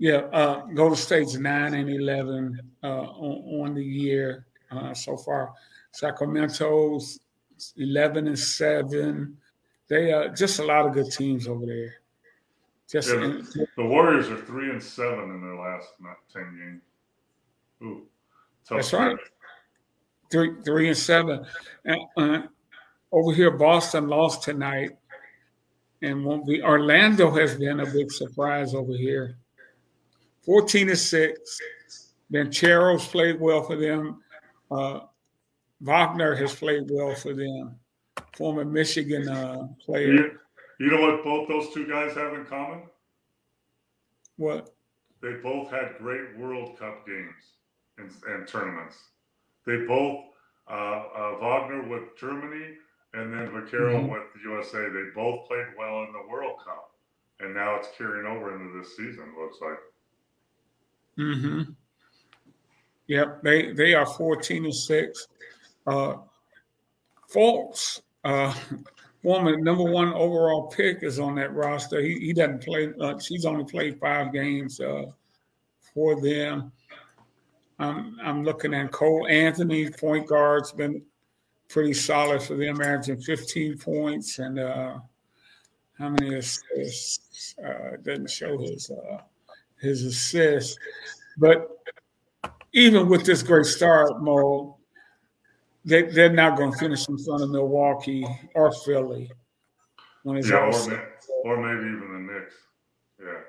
[0.00, 5.52] Yeah, uh, Golden State's nine and eleven uh, on, on the year uh, so far.
[5.92, 7.18] Sacramento's
[7.76, 9.36] eleven and seven.
[9.88, 11.94] They are just a lot of good teams over there.
[12.90, 15.88] Just yeah, in, the Warriors are three and seven in their last
[16.32, 16.82] ten games.
[17.82, 18.06] Ooh,
[18.70, 19.16] that's right.
[20.30, 21.44] Three, three and seven.
[21.84, 22.42] And, uh,
[23.12, 24.90] over here, Boston lost tonight,
[26.02, 26.62] and won't be.
[26.62, 29.36] Orlando has been a big surprise over here.
[30.42, 31.60] Fourteen and six.
[32.30, 34.22] Banchero's played well for them.
[34.70, 35.00] Uh,
[35.80, 37.78] Wagner has played well for them.
[38.34, 40.40] Former Michigan uh, player.
[40.78, 42.82] You, know what both those two guys have in common?
[44.36, 44.70] What?
[45.20, 47.56] They both had great World Cup games
[47.98, 48.96] and, and tournaments.
[49.66, 50.24] They both,
[50.70, 52.76] uh, uh, Wagner with Germany
[53.14, 54.12] and then Banchero mm-hmm.
[54.12, 54.88] with the USA.
[54.88, 56.92] They both played well in the World Cup,
[57.40, 59.32] and now it's carrying over into this season.
[59.38, 59.78] Looks like.
[61.18, 61.72] Mm hmm.
[63.08, 65.26] Yep they they are fourteen and six.
[65.86, 66.16] Uh,
[67.32, 68.54] Fultz, uh,
[69.22, 72.00] former number one overall pick, is on that roster.
[72.00, 73.26] He he doesn't play much.
[73.26, 75.06] He's only played five games uh,
[75.94, 76.72] for them.
[77.78, 81.02] I'm I'm looking at Cole Anthony, point guard's been
[81.68, 84.98] pretty solid for them, averaging 15 points and uh,
[85.98, 87.54] how many assists?
[87.64, 89.18] Uh, doesn't show his uh,
[89.80, 90.78] his assists,
[91.36, 91.68] but
[92.72, 94.77] even with this great start, Mo,
[95.88, 99.30] they they're not going to finish in front of Milwaukee or Philly
[100.22, 101.10] when it's yeah, or,
[101.44, 102.54] or maybe even the Knicks.
[103.20, 103.40] Yeah,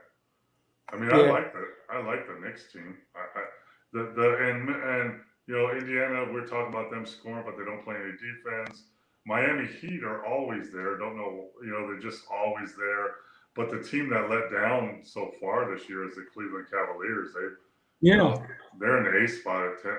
[0.91, 1.17] I mean, yeah.
[1.17, 2.95] I like the I like the Knicks team.
[3.15, 3.43] I, I
[3.93, 7.83] the the and and you know Indiana, we're talking about them scoring, but they don't
[7.83, 8.83] play any defense.
[9.25, 10.97] Miami Heat are always there.
[10.97, 13.15] Don't know, you know, they're just always there.
[13.55, 17.29] But the team that let down so far this year is the Cleveland Cavaliers.
[17.33, 17.47] They,
[18.01, 18.43] yeah, you know,
[18.79, 19.91] they're in the A spot at 10,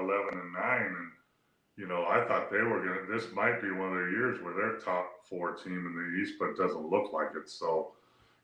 [0.00, 1.10] 11 and nine, and
[1.80, 3.06] you know, I thought they were gonna.
[3.10, 6.34] This might be one of their years where they're top four team in the East,
[6.38, 7.48] but it doesn't look like it.
[7.48, 7.92] So,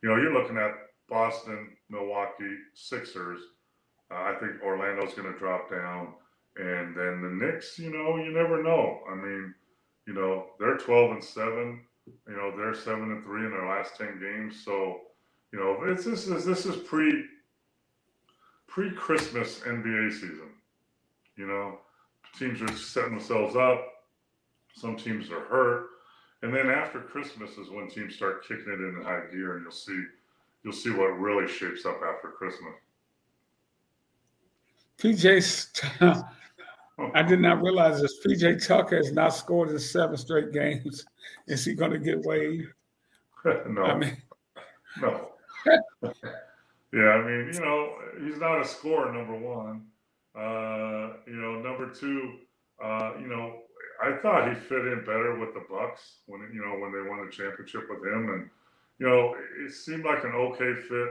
[0.03, 0.72] you know, you're looking at
[1.09, 3.41] Boston, Milwaukee, Sixers
[4.11, 6.14] uh, I think Orlando's going to drop down,
[6.57, 7.78] and then the Knicks.
[7.78, 9.01] You know, you never know.
[9.11, 9.55] I mean,
[10.07, 11.80] you know, they're 12 and seven.
[12.28, 14.64] You know, they're seven and three in their last 10 games.
[14.64, 15.01] So,
[15.53, 17.24] you know, it's this is this is pre
[18.68, 20.51] pre Christmas NBA season.
[21.37, 21.78] You know,
[22.39, 23.84] teams are setting themselves up.
[24.74, 25.87] Some teams are hurt,
[26.43, 29.72] and then after Christmas is when teams start kicking it into high gear, and you'll
[29.72, 30.03] see
[30.62, 32.74] you'll see what really shapes up after Christmas.
[34.99, 36.24] PJ,
[37.14, 38.18] I did not realize this.
[38.26, 41.05] PJ Tucker has not scored in seven straight games.
[41.47, 42.68] Is he going to get waived?
[43.68, 43.82] no.
[43.82, 44.16] I mean,
[45.01, 45.28] no.
[46.93, 49.12] yeah, I mean, you know, he's not a scorer.
[49.12, 49.87] Number one,
[50.37, 52.34] uh, you know, number two,
[52.82, 53.62] uh, you know,
[54.03, 57.24] I thought he fit in better with the Bucks when you know when they won
[57.24, 58.51] the championship with him, and
[58.99, 59.34] you know,
[59.64, 61.09] it seemed like an okay fit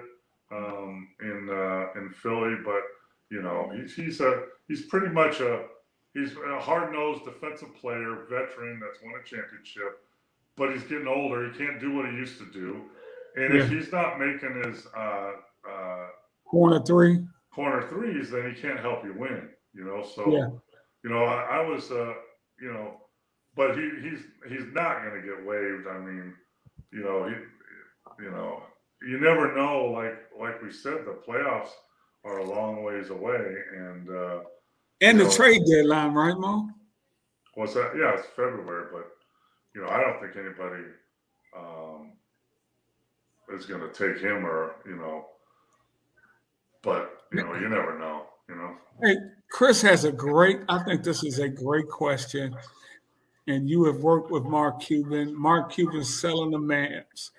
[0.52, 2.82] um, in uh, in Philly, but
[3.32, 5.66] you know, he's he's a he's pretty much a
[6.14, 10.04] he's a hard nosed defensive player, veteran that's won a championship,
[10.56, 11.52] but he's getting older.
[11.52, 12.84] He can't do what he used to do,
[13.36, 13.64] and yeah.
[13.64, 15.32] if he's not making his uh,
[15.68, 16.08] uh,
[16.46, 17.26] corner three
[17.56, 19.50] corner threes, then he can't help you win.
[19.74, 20.50] You know, so yeah.
[21.04, 22.14] you know, I, I was uh,
[22.62, 22.98] you know,
[23.56, 25.88] but he he's he's not going to get waived.
[25.88, 26.34] I mean,
[26.92, 28.64] you know, he, you know,
[29.02, 29.86] you never know.
[29.86, 31.70] Like like we said, the playoffs
[32.26, 34.40] are a long ways away, and uh,
[35.02, 36.70] and the know, trade deadline, right, Mo?
[37.56, 37.94] What's that?
[37.98, 39.12] Yeah, it's February, but
[39.74, 40.84] you know, I don't think anybody
[41.58, 42.14] um,
[43.54, 45.26] is going to take him, or you know,
[47.36, 48.24] you know, you never know.
[48.50, 48.76] You know.
[49.02, 49.16] Hey,
[49.50, 50.60] Chris has a great.
[50.70, 52.56] I think this is a great question,
[53.48, 55.40] and you have worked with Mark Cuban.
[55.40, 57.32] Mark Cuban's selling the Mavs.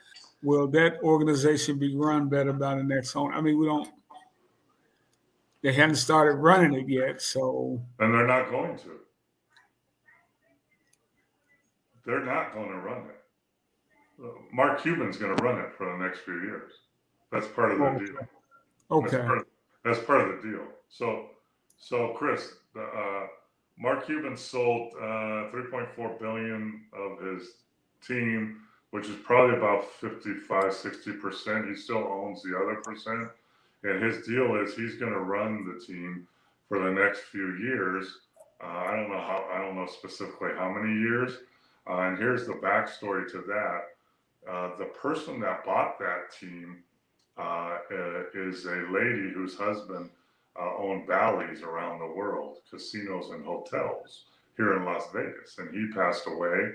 [0.42, 3.34] Will that organization be run better by the next owner?
[3.34, 3.88] I mean, we don't
[5.66, 9.00] they hadn't started running it yet, so and they're not going to.
[12.04, 14.32] They're not going to run it.
[14.52, 16.70] Mark Cuban's going to run it for the next few years.
[17.32, 18.04] That's part of the okay.
[18.04, 18.16] deal.
[18.92, 19.44] Okay.
[19.86, 20.64] That's part, of, the deal.
[20.88, 21.26] So,
[21.78, 23.26] so Chris, uh,
[23.78, 27.50] Mark Cuban sold uh, 3.4 billion of his
[28.04, 31.68] team, which is probably about 55, 60 percent.
[31.68, 33.28] He still owns the other percent,
[33.84, 36.26] and his deal is he's going to run the team
[36.68, 38.08] for the next few years.
[38.60, 41.32] Uh, I don't know how I don't know specifically how many years.
[41.88, 44.50] Uh, and here's the backstory to that.
[44.50, 46.82] Uh, the person that bought that team
[47.38, 47.78] uh,
[48.34, 50.10] is a lady whose husband
[50.58, 54.24] uh, owned Bally's around the world, casinos and hotels
[54.56, 55.58] here in Las Vegas.
[55.58, 56.72] And he passed away,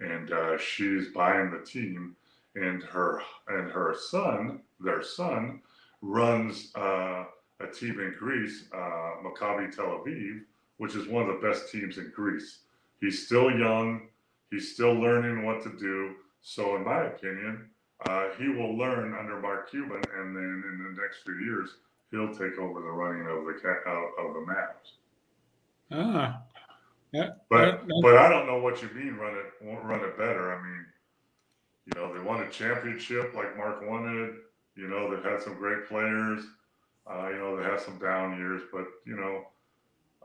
[0.00, 2.16] and uh, she's buying the team.
[2.56, 5.60] And her and her son, their son,
[6.02, 7.24] runs uh,
[7.60, 10.40] a team in Greece, uh, Maccabi Tel Aviv,
[10.78, 12.60] which is one of the best teams in Greece.
[13.00, 14.08] He's still young.
[14.50, 16.14] He's still learning what to do.
[16.42, 17.68] So, in my opinion,
[18.06, 21.70] uh, he will learn under Mark Cuban, and then in the next few years,
[22.10, 24.92] he'll take over the running of the uh, of the Mavs.
[25.92, 26.42] Ah,
[27.12, 30.54] yeah, but but I don't know what you mean run it won't run it better.
[30.54, 30.86] I mean,
[31.86, 34.36] you know, they won a championship like Mark wanted.
[34.76, 36.44] You know, they've had some great players.
[37.10, 39.44] Uh, you know, they had some down years, but you know,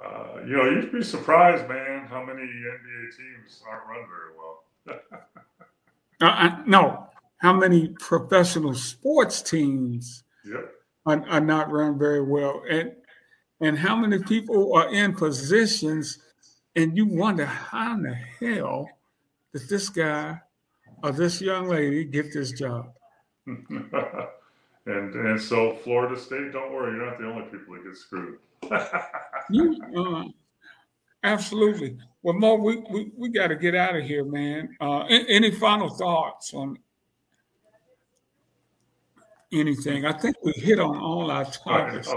[0.01, 5.21] uh, you know, you'd be surprised, man, how many NBA teams aren't run very well.
[6.21, 7.07] uh, no,
[7.45, 10.71] how many professional sports teams yep.
[11.05, 12.91] are, are, not run very well, and
[13.61, 16.17] and how many people are in positions,
[16.75, 18.89] and you wonder how in the hell
[19.53, 20.41] did this guy
[21.03, 22.91] or this young lady get this job?
[23.45, 23.69] and
[24.87, 28.39] and so Florida State, don't worry, you're not the only people that get screwed.
[29.51, 30.23] you, uh,
[31.23, 31.95] absolutely.
[32.23, 34.75] Well, Mo, we, we, we got to get out of here, man.
[34.81, 36.79] Uh, any final thoughts on
[39.55, 40.05] anything?
[40.05, 42.07] I think we hit on all our topics.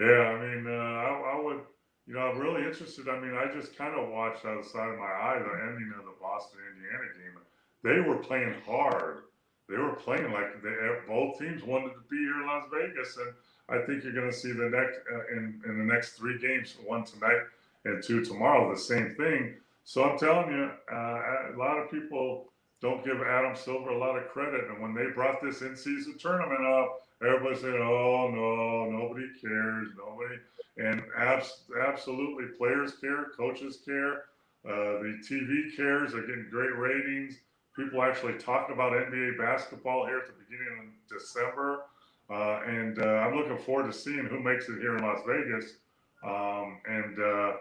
[0.00, 1.60] Yeah, I mean, uh, I, I, would,
[2.06, 3.08] you know, I'm really interested.
[3.08, 5.70] I mean, I just kind of watched out of the side of my eye the
[5.70, 7.42] ending of the Boston Indiana game.
[7.82, 9.22] They were playing hard.
[9.68, 10.74] They were playing like they,
[11.06, 13.34] both teams wanted to be here in Las Vegas, and
[13.68, 16.76] I think you're going to see the next uh, in in the next three games,
[16.86, 17.42] one tonight
[17.84, 19.56] and two tomorrow, the same thing.
[19.84, 24.16] So I'm telling you, uh, a lot of people don't give Adam Silver a lot
[24.16, 24.68] of credit.
[24.68, 30.36] And when they brought this in-season tournament up, everybody said, "Oh no, nobody cares, nobody."
[30.76, 34.24] And abs- absolutely, players care, coaches care,
[34.64, 36.12] uh, the TV cares.
[36.12, 37.38] They're getting great ratings.
[37.74, 41.82] People actually talk about NBA basketball here at the beginning of December.
[42.30, 45.76] Uh, and uh, I'm looking forward to seeing who makes it here in Las Vegas.
[46.24, 47.52] Um, and uh,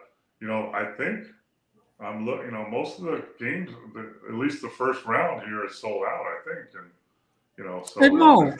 [0.42, 1.28] you know, I think
[2.00, 2.46] I'm looking.
[2.46, 6.04] You know, most of the games, the, at least the first round here, is sold
[6.04, 6.22] out.
[6.22, 6.92] I think, and
[7.58, 8.00] you know, so.
[8.00, 8.54] Hey, Mo,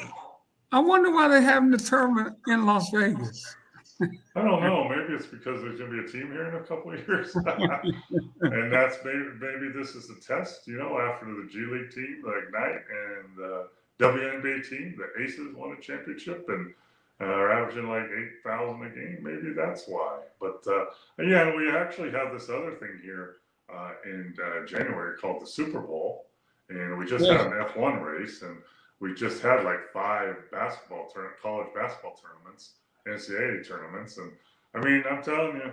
[0.72, 3.56] I wonder why they're having the tournament in Las Vegas.
[4.02, 4.88] I don't know.
[4.88, 7.36] Maybe it's because there's going to be a team here in a couple of years,
[8.42, 10.68] and that's maybe maybe this is a test.
[10.68, 13.68] You know, after the G League team, the Ignite, and the
[14.00, 16.74] WNBA team, the Aces won a championship, and
[17.20, 18.04] uh, are averaging like
[18.46, 19.18] 8,000 a game.
[19.22, 20.20] Maybe that's why.
[20.40, 20.86] But uh,
[21.20, 23.38] yeah, we actually have this other thing here
[23.74, 26.28] uh, in uh, January called the Super Bowl.
[26.70, 27.38] And we just yeah.
[27.38, 28.58] had an F1 race, and
[29.00, 32.74] we just had like five basketball turn- college basketball tournaments,
[33.08, 34.18] NCAA tournaments.
[34.18, 34.32] And
[34.76, 35.72] I mean, I'm telling you,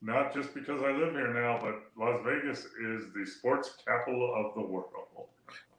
[0.00, 4.54] not just because I live here now, but Las Vegas is the sports capital of
[4.54, 5.28] the world.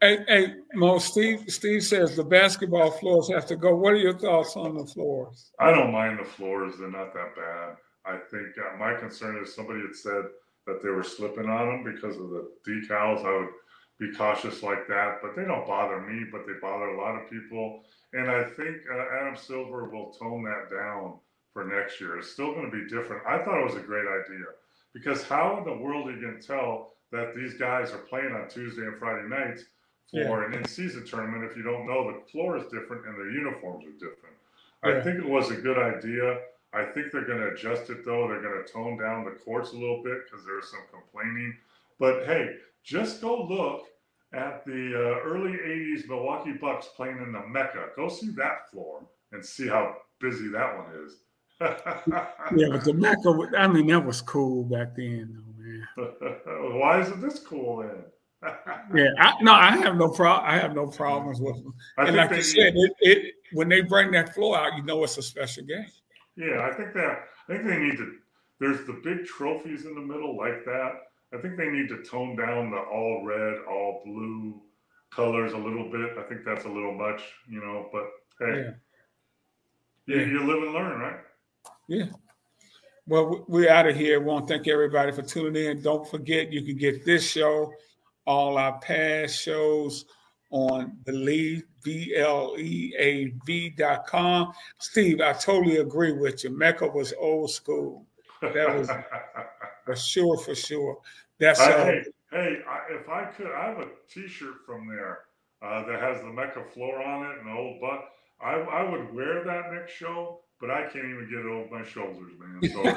[0.01, 3.73] Hey, hey, Mo, Steve, Steve says the basketball floors have to go.
[3.75, 5.51] What are your thoughts on the floors?
[5.59, 7.77] I don't mind the floors; they're not that bad.
[8.05, 10.25] I think uh, my concern is somebody had said
[10.67, 13.25] that they were slipping on them because of the decals.
[13.25, 13.49] I would
[13.99, 17.29] be cautious like that, but they don't bother me, but they bother a lot of
[17.29, 17.83] people.
[18.11, 21.19] And I think uh, Adam Silver will tone that down
[21.53, 22.17] for next year.
[22.17, 23.23] It's still going to be different.
[23.27, 24.45] I thought it was a great idea
[24.93, 28.33] because how in the world are you going to tell that these guys are playing
[28.33, 29.63] on Tuesday and Friday nights
[30.11, 30.45] for yeah.
[30.47, 33.93] an in-season tournament if you don't know the floor is different and their uniforms are
[33.93, 34.35] different.
[34.83, 34.97] Yeah.
[34.97, 36.39] I think it was a good idea.
[36.73, 38.27] I think they're going to adjust it though.
[38.27, 41.55] They're going to tone down the courts a little bit because there's some complaining.
[41.99, 43.85] But hey, just go look
[44.33, 47.89] at the uh, early 80s Milwaukee Bucks playing in the Mecca.
[47.95, 51.17] Go see that floor and see how busy that one is.
[51.61, 55.42] yeah, but the Mecca, I mean, that was cool back then.
[55.95, 58.03] Why isn't this cool then?
[58.93, 60.45] yeah, I, no, I have no problem.
[60.45, 61.73] I have no problems with them.
[61.97, 65.03] I and like you said, it, it, when they bring that floor out, you know
[65.03, 65.85] it's a special game.
[66.35, 68.15] Yeah, I think that I think they need to.
[68.59, 70.91] There's the big trophies in the middle like that.
[71.33, 74.61] I think they need to tone down the all red, all blue
[75.09, 76.17] colors a little bit.
[76.17, 77.89] I think that's a little much, you know.
[77.91, 78.09] But
[78.39, 78.73] hey,
[80.07, 80.25] yeah, yeah.
[80.25, 81.19] You, you live and learn, right?
[81.87, 82.05] Yeah.
[83.05, 84.19] Well, we're out of here.
[84.19, 85.81] We want to thank everybody for tuning in.
[85.81, 87.73] Don't forget, you can get this show,
[88.25, 90.05] all our past shows
[90.51, 94.53] on Bleav, B L E A V dot com.
[94.79, 96.51] Steve, I totally agree with you.
[96.51, 98.05] Mecca was old school.
[98.41, 98.89] That was
[99.85, 100.99] for sure, for sure.
[101.39, 105.19] That's I- uh, hey, hey I, if I could, I have a T-shirt from there
[105.61, 108.05] uh, that has the Mecca floor on it and the old butt.
[108.41, 111.83] I, I would wear that next show, but I can't even get it over my
[111.83, 112.71] shoulders, man.
[112.71, 112.93] Sorry.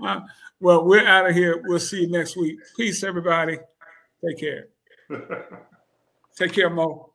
[0.00, 0.20] uh,
[0.60, 1.60] well, we're out of here.
[1.66, 2.60] We'll see you next week.
[2.76, 3.58] Peace, everybody.
[4.24, 4.68] Take care.
[6.36, 7.10] Take care, Mo.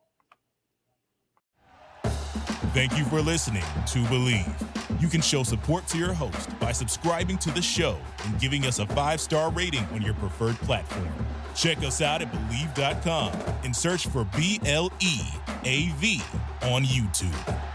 [2.73, 5.01] Thank you for listening to Bleav.
[5.01, 8.79] You can show support to your host by subscribing to the show and giving us
[8.79, 11.07] a five star rating on your preferred platform.
[11.55, 13.31] Check us out at Bleav.com
[13.63, 15.21] and search for B L E
[15.63, 16.21] A V
[16.63, 17.74] on YouTube.